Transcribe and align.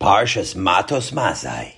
Parshas 0.00 0.54
Matos 0.54 1.10
Masai, 1.12 1.74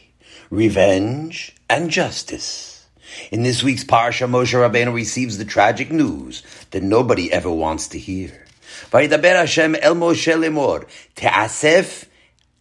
Revenge 0.50 1.56
and 1.70 1.88
Justice. 1.88 2.86
In 3.30 3.44
this 3.44 3.62
week's 3.62 3.82
Parsha, 3.82 4.28
Moshe 4.28 4.52
Rabbeinu 4.52 4.92
receives 4.92 5.38
the 5.38 5.46
tragic 5.46 5.90
news 5.90 6.42
that 6.70 6.82
nobody 6.82 7.32
ever 7.32 7.50
wants 7.50 7.88
to 7.88 7.98
hear. 7.98 8.44
Vayidaber 8.90 9.36
Hashem 9.36 9.74
el 9.76 9.94
Moshe 9.94 10.34
lemor, 10.34 10.86
te'asef 11.16 12.08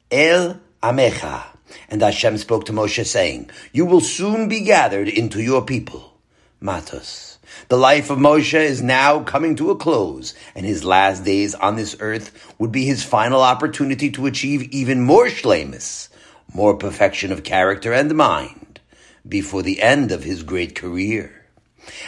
el 0.10 0.62
amecha. 0.82 1.44
And 1.90 2.02
Hashem 2.02 2.38
spoke 2.38 2.64
to 2.68 2.72
Moshe 2.72 3.06
saying, 3.06 3.50
You 3.74 3.86
will 3.86 4.00
soon 4.00 4.48
be 4.48 4.62
gathered 4.62 5.10
into 5.10 5.42
your 5.44 5.66
people. 5.66 6.14
Matos. 6.62 7.39
The 7.68 7.78
life 7.78 8.10
of 8.10 8.18
Moshe 8.18 8.60
is 8.60 8.82
now 8.82 9.22
coming 9.22 9.56
to 9.56 9.72
a 9.72 9.76
close, 9.76 10.34
and 10.56 10.66
his 10.66 10.84
last 10.84 11.24
days 11.24 11.56
on 11.56 11.76
this 11.76 11.96
earth 12.00 12.54
would 12.58 12.72
be 12.72 12.86
his 12.86 13.04
final 13.04 13.42
opportunity 13.42 14.10
to 14.12 14.26
achieve 14.26 14.64
even 14.72 15.02
more 15.02 15.28
shlemus, 15.28 16.10
more 16.54 16.76
perfection 16.76 17.32
of 17.32 17.44
character 17.44 17.94
and 17.94 18.16
mind, 18.16 18.80
before 19.28 19.62
the 19.62 19.82
end 19.82 20.12
of 20.12 20.24
his 20.24 20.44
great 20.44 20.76
career. 20.76 21.46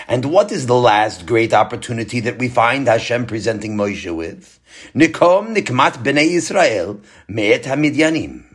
And 0.07 0.25
what 0.25 0.51
is 0.51 0.67
the 0.67 0.75
last 0.75 1.25
great 1.25 1.53
opportunity 1.53 2.19
that 2.21 2.37
we 2.37 2.49
find 2.49 2.87
Hashem 2.87 3.25
presenting 3.25 3.75
Moshe 3.75 4.15
with? 4.15 4.59
Nikom 4.93 5.55
nikmat 5.55 6.03
bnei 6.03 6.31
Israel 6.31 7.01
me'et 7.27 7.63
hamidyanim. 7.63 8.45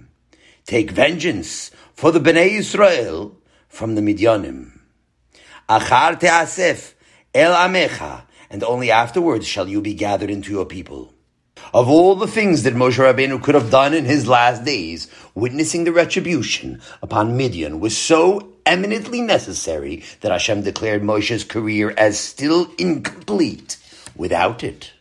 Take 0.66 0.90
vengeance 0.90 1.70
for 1.94 2.12
the 2.12 2.20
bnei 2.20 2.50
Israel 2.50 3.36
from 3.68 3.94
the 3.94 4.00
Midyanim. 4.00 4.75
Achar 5.68 6.18
te'asef 6.20 6.94
el 7.34 7.52
amecha, 7.52 8.22
and 8.48 8.62
only 8.62 8.90
afterwards 8.90 9.46
shall 9.46 9.68
you 9.68 9.80
be 9.80 9.94
gathered 9.94 10.30
into 10.30 10.52
your 10.52 10.64
people. 10.64 11.12
Of 11.74 11.88
all 11.88 12.14
the 12.14 12.28
things 12.28 12.62
that 12.62 12.74
Moshe 12.74 12.98
Rabbeinu 12.98 13.42
could 13.42 13.56
have 13.56 13.70
done 13.70 13.92
in 13.92 14.04
his 14.04 14.28
last 14.28 14.64
days, 14.64 15.08
witnessing 15.34 15.82
the 15.82 15.92
retribution 15.92 16.80
upon 17.02 17.36
Midian 17.36 17.80
was 17.80 17.96
so 17.96 18.52
eminently 18.64 19.20
necessary 19.20 20.04
that 20.20 20.30
Hashem 20.30 20.62
declared 20.62 21.02
Moshe's 21.02 21.42
career 21.42 21.92
as 21.96 22.18
still 22.18 22.70
incomplete 22.78 23.76
without 24.14 24.62
it. 24.62 24.92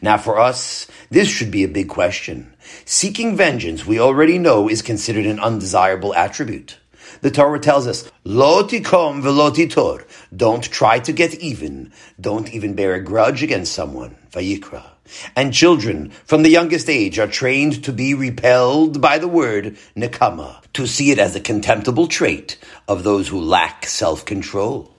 Now 0.00 0.18
for 0.18 0.38
us, 0.38 0.86
this 1.10 1.28
should 1.28 1.50
be 1.50 1.64
a 1.64 1.68
big 1.68 1.88
question. 1.88 2.54
Seeking 2.84 3.36
vengeance, 3.36 3.84
we 3.84 3.98
already 3.98 4.38
know, 4.38 4.68
is 4.68 4.82
considered 4.82 5.26
an 5.26 5.40
undesirable 5.40 6.14
attribute. 6.14 6.76
The 7.20 7.30
Torah 7.30 7.58
tells 7.58 7.86
us, 7.86 8.10
Lo 8.24 8.62
tikom 8.62 9.22
velo 9.22 9.50
titor. 9.50 10.04
Don't 10.34 10.62
try 10.62 10.98
to 11.00 11.12
get 11.12 11.34
even. 11.34 11.92
Don't 12.20 12.52
even 12.52 12.74
bear 12.74 12.94
a 12.94 13.00
grudge 13.00 13.42
against 13.42 13.72
someone. 13.72 14.16
Vayikra. 14.30 14.84
And 15.34 15.54
children 15.54 16.10
from 16.24 16.42
the 16.42 16.50
youngest 16.50 16.88
age 16.88 17.18
are 17.18 17.26
trained 17.26 17.84
to 17.84 17.92
be 17.92 18.14
repelled 18.14 19.00
by 19.00 19.18
the 19.18 19.28
word 19.28 19.78
nekama, 19.96 20.62
to 20.74 20.86
see 20.86 21.10
it 21.10 21.18
as 21.18 21.34
a 21.34 21.40
contemptible 21.40 22.06
trait 22.08 22.58
of 22.86 23.04
those 23.04 23.28
who 23.28 23.40
lack 23.40 23.86
self-control. 23.86 24.94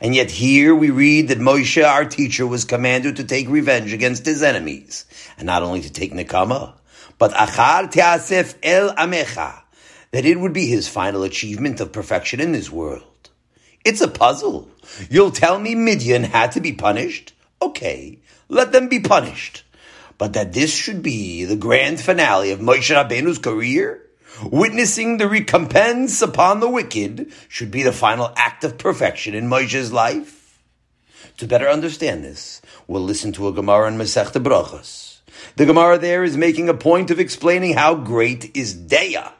And 0.00 0.14
yet 0.14 0.30
here 0.30 0.74
we 0.74 0.90
read 0.90 1.28
that 1.28 1.38
Moshe, 1.38 1.84
our 1.84 2.04
teacher, 2.04 2.46
was 2.46 2.64
commanded 2.64 3.16
to 3.16 3.24
take 3.24 3.48
revenge 3.48 3.92
against 3.92 4.24
his 4.24 4.42
enemies, 4.42 5.04
and 5.36 5.46
not 5.46 5.62
only 5.62 5.82
to 5.82 5.92
take 5.92 6.12
nekama, 6.12 6.74
but 7.18 7.32
achar 7.32 7.90
teasef 7.92 8.54
el 8.62 8.94
amecha, 8.94 9.62
that 10.10 10.24
it 10.24 10.40
would 10.40 10.52
be 10.52 10.66
his 10.66 10.88
final 10.88 11.22
achievement 11.22 11.80
of 11.80 11.92
perfection 11.92 12.40
in 12.40 12.52
this 12.52 12.70
world. 12.70 13.30
It's 13.84 14.00
a 14.00 14.08
puzzle. 14.08 14.68
You'll 15.10 15.30
tell 15.30 15.58
me 15.58 15.74
Midian 15.74 16.24
had 16.24 16.52
to 16.52 16.60
be 16.60 16.72
punished? 16.72 17.32
Okay, 17.60 18.18
let 18.48 18.72
them 18.72 18.88
be 18.88 19.00
punished. 19.00 19.64
But 20.16 20.32
that 20.32 20.52
this 20.52 20.74
should 20.74 21.02
be 21.02 21.44
the 21.44 21.56
grand 21.56 22.00
finale 22.00 22.50
of 22.50 22.60
Moshe 22.60 22.94
Rabbeinu's 22.94 23.38
career? 23.38 24.02
Witnessing 24.44 25.16
the 25.16 25.28
recompense 25.28 26.22
upon 26.22 26.60
the 26.60 26.68
wicked 26.68 27.32
should 27.48 27.70
be 27.70 27.82
the 27.82 27.92
final 27.92 28.32
act 28.36 28.64
of 28.64 28.78
perfection 28.78 29.34
in 29.34 29.48
Moshe's 29.48 29.92
life? 29.92 30.60
To 31.38 31.46
better 31.46 31.68
understand 31.68 32.24
this, 32.24 32.60
we'll 32.86 33.02
listen 33.02 33.32
to 33.32 33.48
a 33.48 33.52
Gemara 33.52 33.88
in 33.88 33.98
Masechta 33.98 34.42
Brachos. 34.42 35.20
The 35.56 35.66
Gemara 35.66 35.98
there 35.98 36.24
is 36.24 36.36
making 36.36 36.68
a 36.68 36.74
point 36.74 37.10
of 37.10 37.20
explaining 37.20 37.74
how 37.74 37.94
great 37.94 38.56
is 38.56 38.76
Deya, 38.76 39.32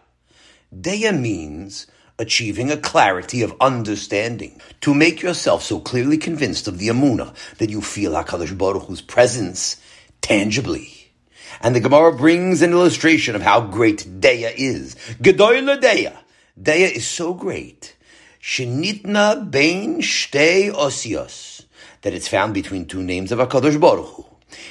Deya 0.75 1.19
means 1.19 1.87
achieving 2.19 2.71
a 2.71 2.77
clarity 2.77 3.43
of 3.43 3.55
understanding, 3.61 4.61
to 4.81 4.93
make 4.93 5.23
yourself 5.23 5.63
so 5.63 5.79
clearly 5.79 6.19
convinced 6.19 6.67
of 6.67 6.79
the 6.79 6.89
Amuna 6.89 7.35
that 7.59 7.71
you 7.71 7.81
feel 7.81 8.13
HaKadosh 8.13 8.59
Baruch 8.59 8.87
Hu's 8.87 9.01
presence 9.01 9.81
tangibly. 10.21 11.13
And 11.61 11.75
the 11.75 11.81
Gemara 11.81 12.17
brings 12.17 12.61
an 12.61 12.73
illustration 12.73 13.37
of 13.37 13.43
how 13.43 13.61
great 13.61 14.21
Deya 14.21 14.53
is. 14.57 14.97
Gedoyle 15.21 15.81
Deya. 15.81 16.17
Deya 16.61 16.91
is 16.91 17.07
so 17.07 17.35
great. 17.35 17.97
Shenitna 18.41 19.49
bein 19.51 20.01
shtei 20.01 20.73
osios. 20.73 21.65
That 22.03 22.15
it's 22.15 22.29
found 22.29 22.55
between 22.55 22.87
two 22.87 23.03
names 23.03 23.33
of 23.33 23.39
HaKadosh 23.39 23.81
Baruch 23.81 24.15
Hu. 24.15 24.27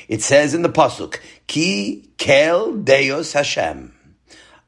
It 0.07 0.21
says 0.21 0.53
in 0.53 0.63
the 0.63 0.69
Pasuk, 0.69 1.19
Ki 1.47 2.09
kel 2.17 2.73
Deos 2.73 3.33
Hashem 3.33 3.96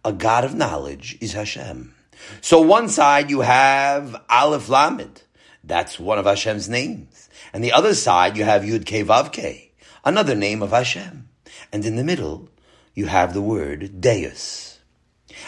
a 0.04 0.14
God 0.14 0.46
of 0.46 0.56
knowledge 0.56 1.18
is 1.20 1.34
Hashem. 1.34 1.94
So 2.42 2.62
one 2.62 2.90
side 2.90 3.30
you 3.30 3.42
have 3.42 4.22
Aleph 4.30 4.70
Lamed. 4.70 5.24
That's 5.64 6.00
one 6.00 6.18
of 6.18 6.26
Hashem's 6.26 6.70
names. 6.70 7.30
And 7.54 7.64
the 7.64 7.74
other 7.74 7.94
side 7.94 8.38
you 8.38 8.44
have 8.46 8.64
Yud 8.64 8.86
Ke 8.86 9.06
Vav 9.06 9.32
Ke, 9.34 9.72
another 10.06 10.36
name 10.36 10.62
of 10.62 10.72
Hashem. 10.72 11.28
And 11.72 11.86
in 11.86 11.96
the 11.96 12.04
middle 12.04 12.50
you 12.94 13.08
have 13.08 13.34
the 13.34 13.42
word 13.42 14.02
Deus. 14.02 14.80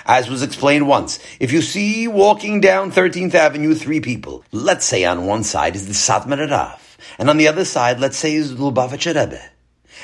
As 0.06 0.30
was 0.30 0.42
explained 0.42 0.88
once, 0.88 1.20
if 1.40 1.52
you 1.52 1.62
see 1.62 2.08
walking 2.08 2.62
down 2.62 2.92
13th 2.92 3.34
Avenue 3.34 3.76
three 3.76 4.00
people, 4.00 4.44
let's 4.52 4.86
say 4.86 5.06
on 5.06 5.26
one 5.26 5.44
side 5.44 5.76
is 5.76 5.88
the 5.88 5.94
Satmar 5.94 6.50
Rav, 6.50 6.98
and 7.18 7.30
on 7.30 7.38
the 7.38 7.48
other 7.48 7.66
side, 7.66 8.00
let's 8.00 8.18
say 8.18 8.36
is 8.36 8.54
Lubavitcher 8.54 9.16
Rebbe 9.16 9.42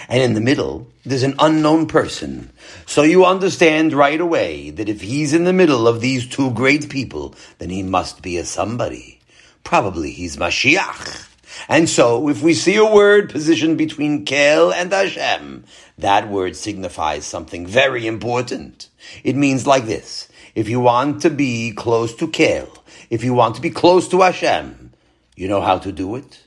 and 0.09 0.21
in 0.21 0.33
the 0.33 0.41
middle, 0.41 0.87
there's 1.05 1.23
an 1.23 1.35
unknown 1.39 1.87
person. 1.87 2.51
So 2.85 3.03
you 3.03 3.25
understand 3.25 3.93
right 3.93 4.19
away 4.19 4.69
that 4.71 4.89
if 4.89 5.01
he's 5.01 5.33
in 5.33 5.43
the 5.43 5.53
middle 5.53 5.87
of 5.87 6.01
these 6.01 6.27
two 6.27 6.51
great 6.51 6.89
people, 6.89 7.35
then 7.57 7.69
he 7.69 7.83
must 7.83 8.21
be 8.21 8.37
a 8.37 8.45
somebody. 8.45 9.19
Probably 9.63 10.11
he's 10.11 10.37
Mashiach. 10.37 11.27
And 11.67 11.89
so, 11.89 12.29
if 12.29 12.41
we 12.41 12.53
see 12.53 12.75
a 12.75 12.85
word 12.85 13.29
positioned 13.29 13.77
between 13.77 14.25
Kel 14.25 14.71
and 14.71 14.91
Hashem, 14.91 15.65
that 15.97 16.29
word 16.29 16.55
signifies 16.55 17.25
something 17.25 17.65
very 17.65 18.05
important. 18.05 18.89
It 19.23 19.35
means 19.35 19.65
like 19.65 19.85
this. 19.85 20.27
If 20.55 20.69
you 20.69 20.79
want 20.79 21.21
to 21.21 21.29
be 21.29 21.71
close 21.71 22.13
to 22.15 22.27
Kel, 22.27 22.83
if 23.09 23.23
you 23.23 23.33
want 23.33 23.55
to 23.55 23.61
be 23.61 23.69
close 23.69 24.07
to 24.09 24.21
Hashem, 24.21 24.91
you 25.35 25.47
know 25.47 25.61
how 25.61 25.77
to 25.79 25.91
do 25.91 26.15
it? 26.15 26.43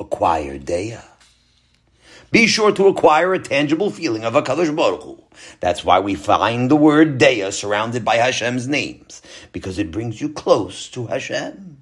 Acquire 0.00 0.58
Deah. 0.58 1.04
Be 2.30 2.46
sure 2.46 2.72
to 2.72 2.88
acquire 2.88 3.32
a 3.32 3.38
tangible 3.38 3.90
feeling 3.90 4.24
of 4.24 4.34
HaKadosh 4.34 4.76
Baruch 4.76 5.02
Hu. 5.02 5.24
That's 5.60 5.82
why 5.82 6.00
we 6.00 6.14
find 6.14 6.70
the 6.70 6.76
word 6.76 7.18
Deya 7.18 7.52
surrounded 7.52 8.04
by 8.04 8.16
Hashem's 8.16 8.68
names, 8.68 9.22
because 9.52 9.78
it 9.78 9.90
brings 9.90 10.20
you 10.20 10.28
close 10.28 10.88
to 10.90 11.06
Hashem. 11.06 11.78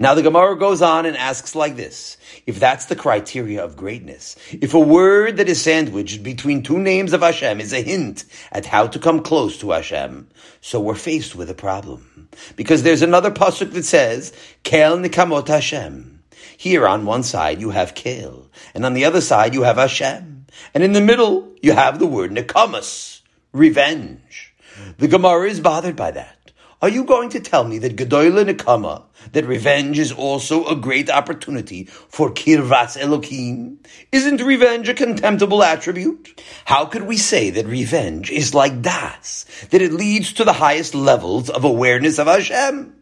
Now 0.00 0.14
the 0.14 0.22
Gemara 0.22 0.58
goes 0.58 0.82
on 0.82 1.06
and 1.06 1.16
asks 1.16 1.54
like 1.54 1.76
this. 1.76 2.16
If 2.46 2.58
that's 2.58 2.86
the 2.86 2.96
criteria 2.96 3.62
of 3.62 3.76
greatness, 3.76 4.34
if 4.50 4.74
a 4.74 4.80
word 4.80 5.36
that 5.36 5.48
is 5.48 5.60
sandwiched 5.60 6.22
between 6.22 6.62
two 6.62 6.78
names 6.78 7.12
of 7.12 7.20
Hashem 7.20 7.60
is 7.60 7.72
a 7.72 7.82
hint 7.82 8.24
at 8.50 8.66
how 8.66 8.88
to 8.88 8.98
come 8.98 9.22
close 9.22 9.58
to 9.58 9.70
Hashem, 9.70 10.28
so 10.60 10.80
we're 10.80 10.94
faced 10.94 11.36
with 11.36 11.50
a 11.50 11.54
problem. 11.54 12.28
Because 12.56 12.82
there's 12.82 13.02
another 13.02 13.30
pasuk 13.30 13.72
that 13.72 13.84
says, 13.84 14.32
Kel 14.64 14.98
nikamot 14.98 15.46
Hashem. 15.46 16.15
Here 16.56 16.86
on 16.86 17.04
one 17.04 17.22
side 17.22 17.60
you 17.60 17.70
have 17.70 17.94
Kel, 17.94 18.50
and 18.74 18.84
on 18.84 18.94
the 18.94 19.04
other 19.04 19.20
side 19.20 19.54
you 19.54 19.62
have 19.62 19.76
Hashem, 19.76 20.46
and 20.74 20.82
in 20.82 20.92
the 20.92 21.00
middle 21.00 21.52
you 21.62 21.72
have 21.72 21.98
the 21.98 22.06
word 22.06 22.30
Nekamas, 22.30 23.20
revenge. 23.52 24.54
The 24.98 25.08
Gemara 25.08 25.48
is 25.48 25.60
bothered 25.60 25.96
by 25.96 26.10
that. 26.12 26.52
Are 26.82 26.90
you 26.90 27.04
going 27.04 27.30
to 27.30 27.40
tell 27.40 27.64
me 27.64 27.78
that 27.78 27.96
Gedoyle 27.96 28.44
Nekama, 28.44 29.04
that 29.32 29.46
revenge 29.46 29.98
is 29.98 30.12
also 30.12 30.66
a 30.66 30.76
great 30.76 31.08
opportunity 31.08 31.84
for 31.84 32.30
Kirvas 32.30 32.98
Elokim? 32.98 33.78
Isn't 34.12 34.42
revenge 34.42 34.88
a 34.90 34.94
contemptible 34.94 35.62
attribute? 35.62 36.38
How 36.66 36.84
could 36.84 37.04
we 37.04 37.16
say 37.16 37.48
that 37.50 37.66
revenge 37.66 38.30
is 38.30 38.54
like 38.54 38.82
Das, 38.82 39.46
that 39.70 39.80
it 39.80 39.92
leads 39.92 40.34
to 40.34 40.44
the 40.44 40.52
highest 40.52 40.94
levels 40.94 41.48
of 41.48 41.64
awareness 41.64 42.18
of 42.18 42.26
Hashem? 42.26 42.94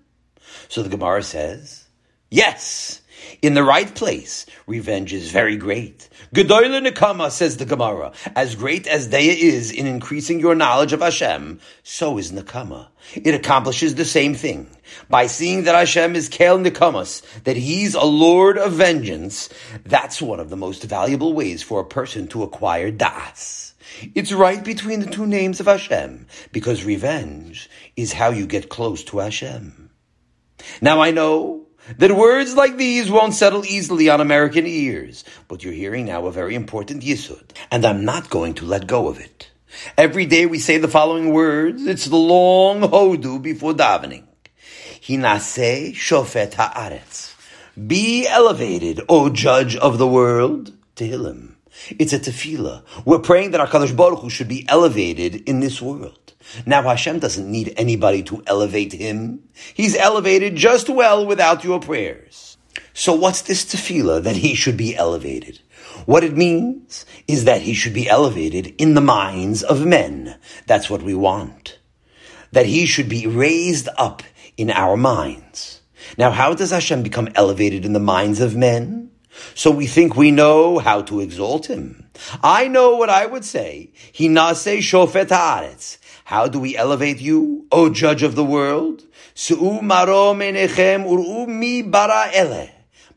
So 0.68 0.84
the 0.84 0.88
Gemara 0.88 1.24
says, 1.24 1.84
yes, 2.30 3.02
in 3.44 3.52
the 3.52 3.62
right 3.62 3.94
place, 3.94 4.46
revenge 4.66 5.12
is 5.12 5.30
very 5.30 5.56
great. 5.56 6.08
Gedoyle 6.34 6.86
Nekama, 6.86 7.30
says 7.30 7.58
the 7.58 7.66
Gemara, 7.66 8.12
as 8.34 8.54
great 8.54 8.86
as 8.86 9.08
Deya 9.08 9.36
is 9.36 9.70
in 9.70 9.86
increasing 9.86 10.40
your 10.40 10.54
knowledge 10.54 10.94
of 10.94 11.00
Hashem, 11.00 11.60
so 11.82 12.16
is 12.16 12.32
Nekama. 12.32 12.88
It 13.14 13.34
accomplishes 13.34 13.96
the 13.96 14.06
same 14.06 14.34
thing. 14.34 14.68
By 15.10 15.26
seeing 15.26 15.64
that 15.64 15.74
Hashem 15.74 16.16
is 16.16 16.30
Kel 16.30 16.58
Nekamas, 16.58 17.22
that 17.44 17.58
He's 17.58 17.94
a 17.94 18.04
Lord 18.04 18.56
of 18.56 18.72
vengeance, 18.72 19.50
that's 19.84 20.22
one 20.22 20.40
of 20.40 20.48
the 20.48 20.56
most 20.56 20.82
valuable 20.84 21.34
ways 21.34 21.62
for 21.62 21.80
a 21.80 21.86
person 21.86 22.26
to 22.28 22.44
acquire 22.44 22.90
Das. 22.90 23.74
It's 24.14 24.32
right 24.32 24.64
between 24.64 25.00
the 25.00 25.10
two 25.10 25.26
names 25.26 25.60
of 25.60 25.66
Hashem, 25.66 26.26
because 26.52 26.84
revenge 26.84 27.68
is 27.94 28.14
how 28.14 28.30
you 28.30 28.46
get 28.46 28.70
close 28.70 29.04
to 29.04 29.18
Hashem. 29.18 29.90
Now 30.80 31.02
I 31.02 31.10
know 31.10 31.63
that 31.98 32.12
words 32.12 32.54
like 32.54 32.76
these 32.76 33.10
won't 33.10 33.34
settle 33.34 33.64
easily 33.64 34.08
on 34.08 34.20
American 34.20 34.66
ears, 34.66 35.24
but 35.48 35.62
you're 35.62 35.72
hearing 35.72 36.06
now 36.06 36.26
a 36.26 36.32
very 36.32 36.54
important 36.54 37.02
yisud, 37.02 37.50
and 37.70 37.84
I'm 37.84 38.04
not 38.04 38.30
going 38.30 38.54
to 38.54 38.64
let 38.64 38.86
go 38.86 39.08
of 39.08 39.20
it. 39.20 39.50
Every 39.98 40.26
day 40.26 40.46
we 40.46 40.58
say 40.58 40.78
the 40.78 40.88
following 40.88 41.32
words. 41.32 41.86
It's 41.86 42.06
the 42.06 42.16
long 42.16 42.80
hodu 42.80 43.42
before 43.42 43.74
davening. 43.74 44.24
Hinase 45.00 45.94
shofet 45.94 46.52
haaretz. 46.52 47.34
Be 47.86 48.26
elevated, 48.26 49.00
O 49.08 49.30
judge 49.30 49.76
of 49.76 49.98
the 49.98 50.06
world. 50.06 50.72
Tehillim. 50.96 51.54
It's 51.98 52.12
a 52.12 52.20
tefillah. 52.20 52.84
We're 53.04 53.18
praying 53.18 53.50
that 53.50 53.60
our 53.60 53.66
Kadosh 53.66 53.94
Baruch 53.96 54.20
Hu 54.20 54.30
should 54.30 54.48
be 54.48 54.64
elevated 54.68 55.34
in 55.48 55.60
this 55.60 55.82
world. 55.82 56.23
Now 56.66 56.82
Hashem 56.82 57.18
doesn't 57.18 57.50
need 57.50 57.74
anybody 57.76 58.22
to 58.24 58.42
elevate 58.46 58.92
him. 58.92 59.44
He's 59.74 59.96
elevated 59.96 60.56
just 60.56 60.88
well 60.88 61.26
without 61.26 61.64
your 61.64 61.80
prayers. 61.80 62.56
So 62.92 63.14
what's 63.14 63.42
this 63.42 63.64
tefillah 63.64 64.22
that 64.22 64.36
he 64.36 64.54
should 64.54 64.76
be 64.76 64.96
elevated? 64.96 65.60
What 66.06 66.24
it 66.24 66.36
means 66.36 67.06
is 67.26 67.44
that 67.44 67.62
he 67.62 67.74
should 67.74 67.94
be 67.94 68.08
elevated 68.08 68.74
in 68.78 68.94
the 68.94 69.00
minds 69.00 69.62
of 69.62 69.86
men. 69.86 70.36
That's 70.66 70.90
what 70.90 71.02
we 71.02 71.14
want. 71.14 71.78
That 72.52 72.66
he 72.66 72.86
should 72.86 73.08
be 73.08 73.26
raised 73.26 73.88
up 73.96 74.22
in 74.56 74.70
our 74.70 74.96
minds. 74.96 75.80
Now, 76.18 76.30
how 76.30 76.54
does 76.54 76.70
Hashem 76.70 77.02
become 77.02 77.28
elevated 77.34 77.84
in 77.84 77.94
the 77.94 78.00
minds 78.00 78.40
of 78.40 78.54
men? 78.54 79.10
So 79.54 79.70
we 79.70 79.86
think 79.86 80.14
we 80.14 80.30
know 80.30 80.78
how 80.78 81.02
to 81.02 81.20
exalt 81.20 81.66
him. 81.66 82.08
I 82.42 82.68
know 82.68 82.96
what 82.96 83.10
I 83.10 83.26
would 83.26 83.44
say. 83.44 83.90
He 84.12 84.28
Hinase 84.28 84.78
shofet 84.78 85.28
haaretz. 85.28 85.98
How 86.24 86.48
do 86.48 86.58
we 86.58 86.74
elevate 86.74 87.20
you, 87.20 87.66
O 87.70 87.90
judge 87.90 88.22
of 88.22 88.34
the 88.34 88.44
world? 88.44 89.04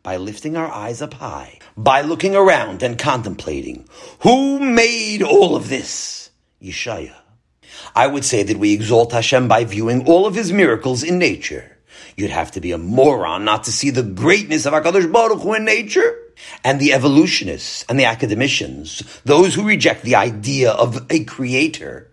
By 0.04 0.18
lifting 0.18 0.58
our 0.58 0.68
eyes 0.68 1.02
up 1.02 1.14
high, 1.14 1.60
by 1.78 2.02
looking 2.02 2.36
around 2.36 2.84
and 2.84 3.00
contemplating, 3.00 3.88
who 4.20 4.60
made 4.60 5.24
all 5.24 5.56
of 5.56 5.70
this? 5.70 6.32
Yeshaya. 6.62 7.16
I 7.96 8.08
would 8.08 8.26
say 8.26 8.44
that 8.44 8.60
we 8.60 8.74
exalt 8.74 9.14
Hashem 9.14 9.48
by 9.48 9.64
viewing 9.64 10.06
all 10.06 10.26
of 10.26 10.36
his 10.36 10.52
miracles 10.52 11.02
in 11.02 11.18
nature. 11.18 11.78
You'd 12.18 12.32
have 12.32 12.52
to 12.52 12.62
be 12.62 12.74
a 12.74 12.78
moron 12.78 13.46
not 13.46 13.64
to 13.66 13.72
see 13.72 13.90
the 13.90 14.04
greatness 14.04 14.66
of 14.66 14.74
HaKadosh 14.74 15.10
Baruch 15.12 15.42
Hu 15.42 15.54
in 15.54 15.64
nature. 15.64 16.20
And 16.64 16.80
the 16.80 16.94
evolutionists 16.94 17.86
and 17.88 18.00
the 18.00 18.06
academicians, 18.06 19.22
those 19.24 19.56
who 19.56 19.66
reject 19.66 20.04
the 20.04 20.16
idea 20.16 20.72
of 20.72 21.06
a 21.10 21.24
creator, 21.24 22.12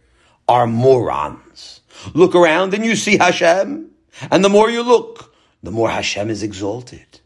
are 0.48 0.66
morons. 0.66 1.80
Look 2.12 2.34
around 2.34 2.74
and 2.74 2.84
you 2.84 2.96
see 2.96 3.16
Hashem. 3.16 3.90
And 4.30 4.44
the 4.44 4.48
more 4.48 4.70
you 4.70 4.82
look, 4.82 5.34
the 5.62 5.70
more 5.70 5.90
Hashem 5.90 6.30
is 6.30 6.42
exalted. 6.42 7.20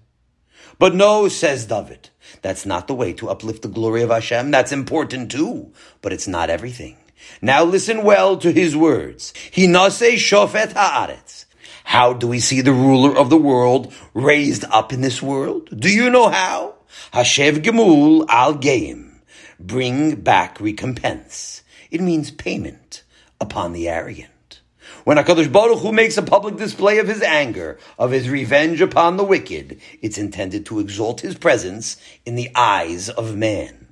But 0.78 0.94
no, 0.94 1.28
says 1.28 1.66
David, 1.66 2.10
that's 2.40 2.64
not 2.64 2.86
the 2.86 2.94
way 2.94 3.12
to 3.14 3.28
uplift 3.28 3.62
the 3.62 3.68
glory 3.68 4.02
of 4.02 4.10
Hashem. 4.10 4.50
That's 4.50 4.72
important 4.72 5.32
too, 5.32 5.72
but 6.02 6.12
it's 6.12 6.28
not 6.28 6.50
everything. 6.50 6.96
Now 7.42 7.64
listen 7.64 8.04
well 8.04 8.36
to 8.38 8.52
his 8.52 8.76
words. 8.76 9.32
Hinase 9.52 10.14
shofet 10.14 10.74
haaretz. 10.74 11.46
How 11.84 12.12
do 12.12 12.28
we 12.28 12.38
see 12.38 12.60
the 12.60 12.72
ruler 12.72 13.16
of 13.16 13.30
the 13.30 13.36
world 13.36 13.92
raised 14.14 14.64
up 14.70 14.92
in 14.92 15.00
this 15.00 15.20
world? 15.20 15.68
Do 15.74 15.90
you 15.90 16.10
know 16.10 16.28
how? 16.28 16.74
Hashev 17.12 17.62
gemul 17.62 18.26
al 18.28 18.54
geim. 18.54 19.20
Bring 19.58 20.16
back 20.20 20.60
recompense. 20.60 21.62
It 21.90 22.00
means 22.00 22.30
payment 22.30 23.02
upon 23.40 23.72
the 23.72 23.88
arrogant. 23.88 24.60
When 25.04 25.16
HaKadosh 25.16 25.52
Baruch 25.52 25.80
Hu 25.80 25.92
makes 25.92 26.16
a 26.16 26.22
public 26.22 26.56
display 26.56 26.98
of 26.98 27.08
his 27.08 27.22
anger, 27.22 27.78
of 27.98 28.10
his 28.10 28.28
revenge 28.28 28.80
upon 28.80 29.16
the 29.16 29.24
wicked, 29.24 29.80
it's 30.00 30.18
intended 30.18 30.66
to 30.66 30.80
exalt 30.80 31.20
his 31.20 31.36
presence 31.36 31.96
in 32.24 32.34
the 32.34 32.50
eyes 32.54 33.08
of 33.08 33.36
man. 33.36 33.86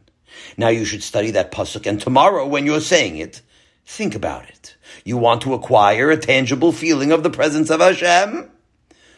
Now 0.56 0.68
you 0.68 0.84
should 0.84 1.02
study 1.02 1.30
that 1.32 1.52
pasuk, 1.52 1.86
and 1.86 2.00
tomorrow 2.00 2.46
when 2.46 2.66
you're 2.66 2.80
saying 2.80 3.16
it, 3.18 3.42
think 3.84 4.14
about 4.14 4.48
it. 4.48 4.76
You 5.04 5.16
want 5.16 5.42
to 5.42 5.54
acquire 5.54 6.10
a 6.10 6.16
tangible 6.16 6.72
feeling 6.72 7.12
of 7.12 7.22
the 7.22 7.30
presence 7.30 7.70
of 7.70 7.80
Hashem? 7.80 8.50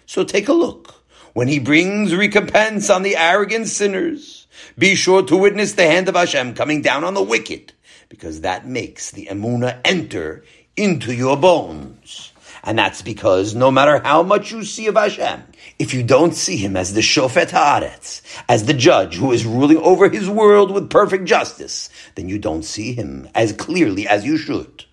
So 0.06 0.24
take 0.24 0.48
a 0.48 0.52
look. 0.52 1.04
When 1.32 1.48
he 1.48 1.58
brings 1.58 2.14
recompense 2.14 2.90
on 2.90 3.02
the 3.02 3.16
arrogant 3.16 3.68
sinners, 3.68 4.46
be 4.76 4.94
sure 4.94 5.22
to 5.22 5.36
witness 5.36 5.72
the 5.72 5.86
hand 5.86 6.08
of 6.08 6.16
Hashem 6.16 6.54
coming 6.54 6.82
down 6.82 7.04
on 7.04 7.14
the 7.14 7.22
wicked, 7.22 7.72
because 8.08 8.40
that 8.40 8.66
makes 8.66 9.10
the 9.10 9.26
emuna 9.26 9.80
enter 9.84 10.44
into 10.76 11.12
your 11.12 11.36
bones. 11.36 12.32
And 12.64 12.78
that's 12.78 13.02
because 13.02 13.54
no 13.54 13.70
matter 13.70 13.98
how 13.98 14.22
much 14.22 14.50
you 14.50 14.64
see 14.64 14.86
of 14.86 14.96
Hashem, 14.96 15.44
if 15.78 15.94
you 15.94 16.02
don't 16.02 16.34
see 16.34 16.56
him 16.56 16.76
as 16.76 16.92
the 16.92 17.00
Shofet 17.00 17.50
Haaretz, 17.50 18.22
as 18.48 18.64
the 18.64 18.74
judge 18.74 19.16
who 19.16 19.32
is 19.32 19.46
ruling 19.46 19.78
over 19.78 20.08
his 20.08 20.28
world 20.28 20.70
with 20.70 20.90
perfect 20.90 21.24
justice, 21.24 21.88
then 22.14 22.28
you 22.28 22.38
don't 22.38 22.64
see 22.64 22.94
him 22.94 23.28
as 23.34 23.52
clearly 23.52 24.08
as 24.08 24.24
you 24.24 24.36
should. 24.36 24.84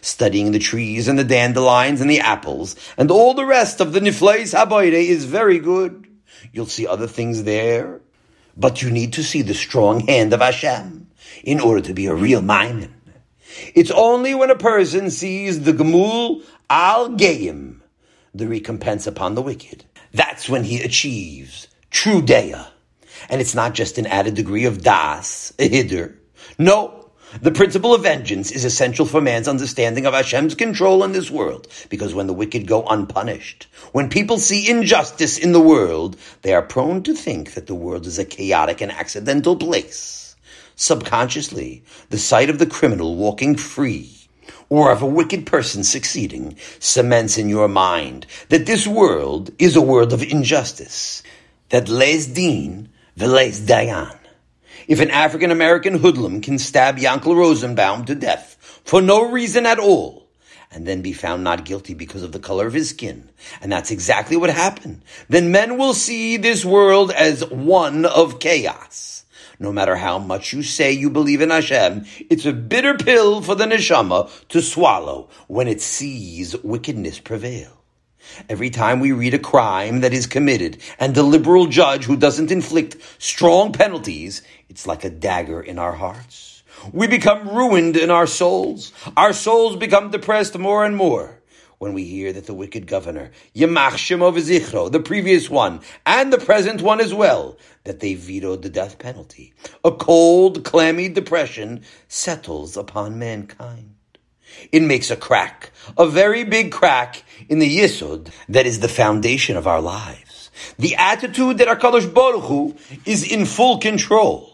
Studying 0.00 0.52
the 0.52 0.58
trees 0.58 1.08
and 1.08 1.18
the 1.18 1.24
dandelions 1.24 2.00
and 2.00 2.10
the 2.10 2.20
apples 2.20 2.76
and 2.98 3.10
all 3.10 3.34
the 3.34 3.46
rest 3.46 3.80
of 3.80 3.92
the 3.92 4.00
Nifleis 4.00 4.54
Haboire 4.54 4.92
is 4.92 5.24
very 5.24 5.58
good. 5.58 6.06
You'll 6.52 6.66
see 6.66 6.86
other 6.86 7.06
things 7.06 7.44
there, 7.44 8.00
but 8.56 8.82
you 8.82 8.90
need 8.90 9.14
to 9.14 9.22
see 9.22 9.42
the 9.42 9.54
strong 9.54 10.00
hand 10.00 10.32
of 10.32 10.40
Hashem 10.40 11.05
in 11.44 11.60
order 11.60 11.80
to 11.80 11.94
be 11.94 12.06
a 12.06 12.14
real 12.14 12.42
Maimon. 12.42 12.94
It's 13.74 13.90
only 13.90 14.34
when 14.34 14.50
a 14.50 14.56
person 14.56 15.10
sees 15.10 15.62
the 15.62 15.72
Gemul 15.72 16.42
al 16.68 17.10
Geim, 17.10 17.80
the 18.34 18.46
recompense 18.46 19.06
upon 19.06 19.34
the 19.34 19.42
wicked. 19.42 19.84
That's 20.12 20.48
when 20.48 20.64
he 20.64 20.82
achieves 20.82 21.68
true 21.90 22.22
Deya. 22.22 22.68
And 23.28 23.40
it's 23.40 23.54
not 23.54 23.74
just 23.74 23.98
an 23.98 24.06
added 24.06 24.34
degree 24.34 24.66
of 24.66 24.82
Das, 24.82 25.52
a 25.58 25.68
Hiddur. 25.68 26.16
No, 26.58 27.10
the 27.40 27.50
principle 27.50 27.94
of 27.94 28.02
vengeance 28.02 28.50
is 28.50 28.64
essential 28.64 29.04
for 29.04 29.20
man's 29.20 29.48
understanding 29.48 30.06
of 30.06 30.14
Hashem's 30.14 30.54
control 30.54 31.02
in 31.02 31.12
this 31.12 31.30
world, 31.30 31.66
because 31.88 32.14
when 32.14 32.26
the 32.26 32.32
wicked 32.32 32.66
go 32.66 32.84
unpunished, 32.86 33.66
when 33.92 34.08
people 34.08 34.38
see 34.38 34.70
injustice 34.70 35.38
in 35.38 35.52
the 35.52 35.60
world, 35.60 36.16
they 36.42 36.54
are 36.54 36.62
prone 36.62 37.02
to 37.02 37.14
think 37.14 37.54
that 37.54 37.66
the 37.66 37.74
world 37.74 38.06
is 38.06 38.18
a 38.18 38.24
chaotic 38.24 38.80
and 38.80 38.92
accidental 38.92 39.56
place. 39.56 40.15
Subconsciously, 40.78 41.82
the 42.10 42.18
sight 42.18 42.50
of 42.50 42.58
the 42.58 42.66
criminal 42.66 43.16
walking 43.16 43.56
free 43.56 44.12
or 44.68 44.92
of 44.92 45.00
a 45.00 45.06
wicked 45.06 45.46
person 45.46 45.82
succeeding 45.82 46.54
cements 46.78 47.38
in 47.38 47.48
your 47.48 47.66
mind 47.66 48.26
that 48.50 48.66
this 48.66 48.86
world 48.86 49.50
is 49.58 49.74
a 49.74 49.80
world 49.80 50.12
of 50.12 50.22
injustice, 50.22 51.22
that 51.70 51.88
les 51.88 52.26
din 52.26 52.90
veles 53.16 53.66
dayan. 53.66 54.18
If 54.86 55.00
an 55.00 55.10
African 55.10 55.50
American 55.50 55.98
hoodlum 55.98 56.42
can 56.42 56.58
stab 56.58 56.98
Yankel 56.98 57.34
Rosenbaum 57.34 58.04
to 58.04 58.14
death 58.14 58.80
for 58.84 59.00
no 59.00 59.30
reason 59.30 59.64
at 59.64 59.78
all, 59.78 60.28
and 60.70 60.86
then 60.86 61.00
be 61.00 61.14
found 61.14 61.42
not 61.42 61.64
guilty 61.64 61.94
because 61.94 62.22
of 62.22 62.32
the 62.32 62.38
color 62.38 62.66
of 62.66 62.74
his 62.74 62.90
skin, 62.90 63.30
and 63.62 63.72
that's 63.72 63.90
exactly 63.90 64.36
what 64.36 64.50
happened, 64.50 65.02
then 65.30 65.50
men 65.50 65.78
will 65.78 65.94
see 65.94 66.36
this 66.36 66.66
world 66.66 67.10
as 67.12 67.48
one 67.48 68.04
of 68.04 68.40
chaos. 68.40 69.24
No 69.58 69.72
matter 69.72 69.96
how 69.96 70.18
much 70.18 70.52
you 70.52 70.62
say 70.62 70.92
you 70.92 71.08
believe 71.08 71.40
in 71.40 71.50
Hashem, 71.50 72.04
it's 72.28 72.44
a 72.44 72.52
bitter 72.52 72.94
pill 72.94 73.40
for 73.40 73.54
the 73.54 73.64
neshama 73.64 74.30
to 74.48 74.60
swallow 74.60 75.28
when 75.46 75.66
it 75.66 75.80
sees 75.80 76.56
wickedness 76.62 77.20
prevail. 77.20 77.70
Every 78.48 78.70
time 78.70 79.00
we 79.00 79.12
read 79.12 79.34
a 79.34 79.38
crime 79.38 80.00
that 80.00 80.12
is 80.12 80.26
committed 80.26 80.78
and 80.98 81.14
the 81.14 81.22
liberal 81.22 81.66
judge 81.66 82.04
who 82.04 82.16
doesn't 82.16 82.50
inflict 82.50 82.96
strong 83.18 83.72
penalties, 83.72 84.42
it's 84.68 84.86
like 84.86 85.04
a 85.04 85.10
dagger 85.10 85.60
in 85.60 85.78
our 85.78 85.92
hearts. 85.92 86.62
We 86.92 87.06
become 87.06 87.48
ruined 87.48 87.96
in 87.96 88.10
our 88.10 88.26
souls. 88.26 88.92
Our 89.16 89.32
souls 89.32 89.76
become 89.76 90.10
depressed 90.10 90.58
more 90.58 90.84
and 90.84 90.96
more 90.96 91.35
when 91.78 91.92
we 91.92 92.04
hear 92.04 92.32
that 92.32 92.46
the 92.46 92.54
wicked 92.54 92.86
governor, 92.86 93.30
Yamach 93.54 93.92
Shemo 93.92 94.32
Zichro, 94.32 94.90
the 94.90 95.00
previous 95.00 95.50
one, 95.50 95.80
and 96.04 96.32
the 96.32 96.38
present 96.38 96.80
one 96.80 97.00
as 97.00 97.12
well, 97.12 97.58
that 97.84 98.00
they 98.00 98.14
vetoed 98.14 98.62
the 98.62 98.70
death 98.70 98.98
penalty. 98.98 99.52
A 99.84 99.92
cold, 99.92 100.64
clammy 100.64 101.08
depression 101.08 101.82
settles 102.08 102.76
upon 102.76 103.18
mankind. 103.18 103.94
It 104.72 104.82
makes 104.82 105.10
a 105.10 105.16
crack, 105.16 105.70
a 105.98 106.06
very 106.06 106.44
big 106.44 106.72
crack 106.72 107.24
in 107.48 107.58
the 107.58 107.78
Yisod 107.78 108.30
that 108.48 108.66
is 108.66 108.80
the 108.80 108.88
foundation 108.88 109.56
of 109.56 109.66
our 109.66 109.80
lives. 109.82 110.50
The 110.78 110.96
attitude 110.96 111.58
that 111.58 111.68
HaKadosh 111.68 112.12
Baruch 112.12 112.44
Hu 112.44 112.76
is 113.04 113.30
in 113.30 113.44
full 113.44 113.78
control. 113.78 114.52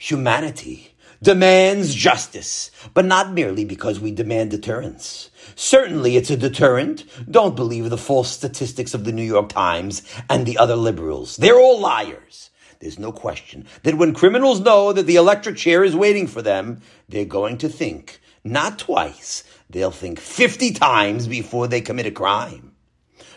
Humanity 0.00 0.87
demands 1.22 1.94
justice, 1.94 2.70
but 2.94 3.04
not 3.04 3.32
merely 3.32 3.64
because 3.64 4.00
we 4.00 4.10
demand 4.10 4.50
deterrence. 4.50 5.30
Certainly 5.56 6.16
it's 6.16 6.30
a 6.30 6.36
deterrent. 6.36 7.04
Don't 7.30 7.56
believe 7.56 7.90
the 7.90 7.98
false 7.98 8.30
statistics 8.30 8.94
of 8.94 9.04
the 9.04 9.12
New 9.12 9.22
York 9.22 9.48
Times 9.48 10.02
and 10.30 10.46
the 10.46 10.58
other 10.58 10.76
liberals. 10.76 11.36
They're 11.36 11.58
all 11.58 11.80
liars. 11.80 12.50
There's 12.80 12.98
no 12.98 13.10
question 13.10 13.66
that 13.82 13.96
when 13.96 14.14
criminals 14.14 14.60
know 14.60 14.92
that 14.92 15.06
the 15.06 15.16
electric 15.16 15.56
chair 15.56 15.82
is 15.82 15.96
waiting 15.96 16.28
for 16.28 16.42
them, 16.42 16.80
they're 17.08 17.24
going 17.24 17.58
to 17.58 17.68
think, 17.68 18.20
not 18.44 18.78
twice, 18.78 19.42
they'll 19.68 19.90
think 19.90 20.20
50 20.20 20.72
times 20.72 21.26
before 21.26 21.66
they 21.66 21.80
commit 21.80 22.06
a 22.06 22.12
crime. 22.12 22.72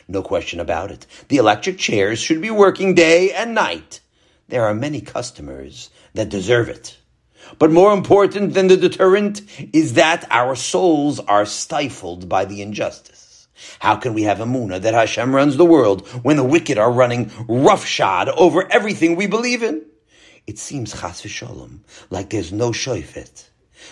No 0.07 0.21
question 0.21 0.59
about 0.59 0.91
it. 0.91 1.07
The 1.29 1.37
electric 1.37 1.79
chairs 1.79 2.19
should 2.19 2.41
be 2.41 2.51
working 2.51 2.93
day 2.93 3.31
and 3.31 3.55
night. 3.55 4.01
There 4.49 4.65
are 4.65 4.75
many 4.75 5.01
customers 5.01 5.89
that 6.13 6.29
deserve 6.29 6.69
it. 6.69 6.97
But 7.59 7.71
more 7.71 7.93
important 7.93 8.53
than 8.53 8.67
the 8.67 8.77
deterrent 8.77 9.41
is 9.73 9.93
that 9.93 10.25
our 10.31 10.55
souls 10.55 11.19
are 11.19 11.45
stifled 11.45 12.27
by 12.29 12.45
the 12.45 12.61
injustice. 12.61 13.47
How 13.79 13.95
can 13.95 14.13
we 14.13 14.23
have 14.23 14.39
Amunah 14.39 14.81
that 14.81 14.93
Hashem 14.93 15.35
runs 15.35 15.57
the 15.57 15.65
world 15.65 16.07
when 16.23 16.37
the 16.37 16.43
wicked 16.43 16.77
are 16.77 16.91
running 16.91 17.31
roughshod 17.47 18.29
over 18.29 18.71
everything 18.71 19.15
we 19.15 19.27
believe 19.27 19.63
in? 19.63 19.85
It 20.47 20.57
seems 20.57 20.99
chas 20.99 21.21
v'sholom 21.21 21.81
like 22.09 22.29
there's 22.31 22.51
no 22.51 22.71
shoifet, 22.71 23.49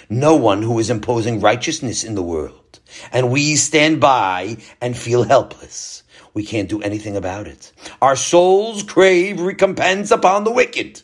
no 0.10 0.36
one 0.36 0.64
who 0.64 0.80
is 0.80 0.90
imposing 0.90 1.40
righteousness 1.40 2.04
in 2.04 2.16
the 2.16 2.24
world, 2.24 2.80
and 3.12 3.32
we 3.32 3.56
stand 3.56 4.02
by 4.02 4.58
and 4.82 4.98
feel 4.98 5.24
helpless. 5.24 6.04
We 6.34 6.44
can't 6.44 6.70
do 6.70 6.82
anything 6.82 7.16
about 7.16 7.48
it. 7.48 7.72
Our 8.02 8.16
souls 8.16 8.84
crave 8.84 9.40
recompense 9.40 10.12
upon 10.12 10.44
the 10.44 10.52
wicked. 10.52 11.04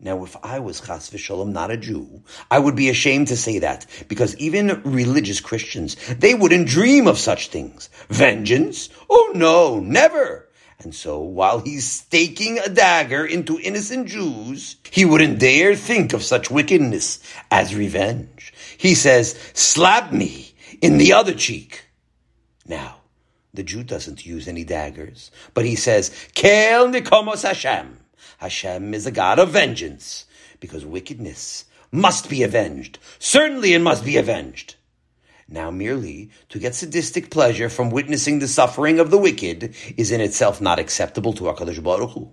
Now, 0.00 0.22
if 0.22 0.36
I 0.44 0.60
was 0.60 0.80
chas 0.80 1.10
v'sholom, 1.10 1.50
not 1.50 1.72
a 1.72 1.76
Jew, 1.76 2.22
I 2.52 2.60
would 2.60 2.76
be 2.76 2.88
ashamed 2.88 3.28
to 3.28 3.36
say 3.36 3.58
that, 3.58 3.84
because 4.06 4.36
even 4.36 4.80
religious 4.84 5.40
Christians, 5.40 5.96
they 6.14 6.34
wouldn't 6.34 6.68
dream 6.68 7.08
of 7.08 7.18
such 7.18 7.48
things. 7.48 7.90
Vengeance? 8.08 8.90
Oh 9.10 9.32
no, 9.34 9.80
never! 9.80 10.48
And 10.78 10.94
so, 10.94 11.18
while 11.18 11.58
he's 11.58 11.90
staking 11.90 12.60
a 12.60 12.68
dagger 12.68 13.26
into 13.26 13.58
innocent 13.58 14.06
Jews, 14.06 14.76
he 14.88 15.04
wouldn't 15.04 15.40
dare 15.40 15.74
think 15.74 16.12
of 16.12 16.22
such 16.22 16.48
wickedness 16.48 17.18
as 17.50 17.74
revenge. 17.74 18.54
He 18.76 18.94
says, 18.94 19.36
slap 19.54 20.12
me 20.12 20.54
in 20.80 20.98
the 20.98 21.12
other 21.12 21.34
cheek. 21.34 21.86
Now, 22.64 22.98
the 23.52 23.64
Jew 23.64 23.82
doesn't 23.82 24.24
use 24.24 24.46
any 24.46 24.62
daggers, 24.62 25.32
but 25.52 25.64
he 25.64 25.74
says, 25.74 26.14
Kel 26.34 26.86
nikomos 26.86 27.42
Hashem. 27.42 27.98
Hashem 28.38 28.94
is 28.94 29.06
a 29.06 29.10
God 29.10 29.38
of 29.38 29.50
vengeance, 29.50 30.24
because 30.60 30.84
wickedness 30.84 31.64
must 31.90 32.28
be 32.28 32.42
avenged. 32.42 32.98
Certainly 33.18 33.74
it 33.74 33.80
must 33.80 34.04
be 34.04 34.16
avenged. 34.16 34.76
Now, 35.48 35.70
merely 35.70 36.30
to 36.50 36.58
get 36.58 36.74
sadistic 36.74 37.30
pleasure 37.30 37.68
from 37.68 37.90
witnessing 37.90 38.38
the 38.38 38.48
suffering 38.48 39.00
of 39.00 39.10
the 39.10 39.18
wicked 39.18 39.74
is 39.96 40.10
in 40.10 40.20
itself 40.20 40.60
not 40.60 40.78
acceptable 40.78 41.32
to 41.32 41.44
HaKadosh 41.44 41.82
Baruch 41.82 42.10
Hu. 42.10 42.30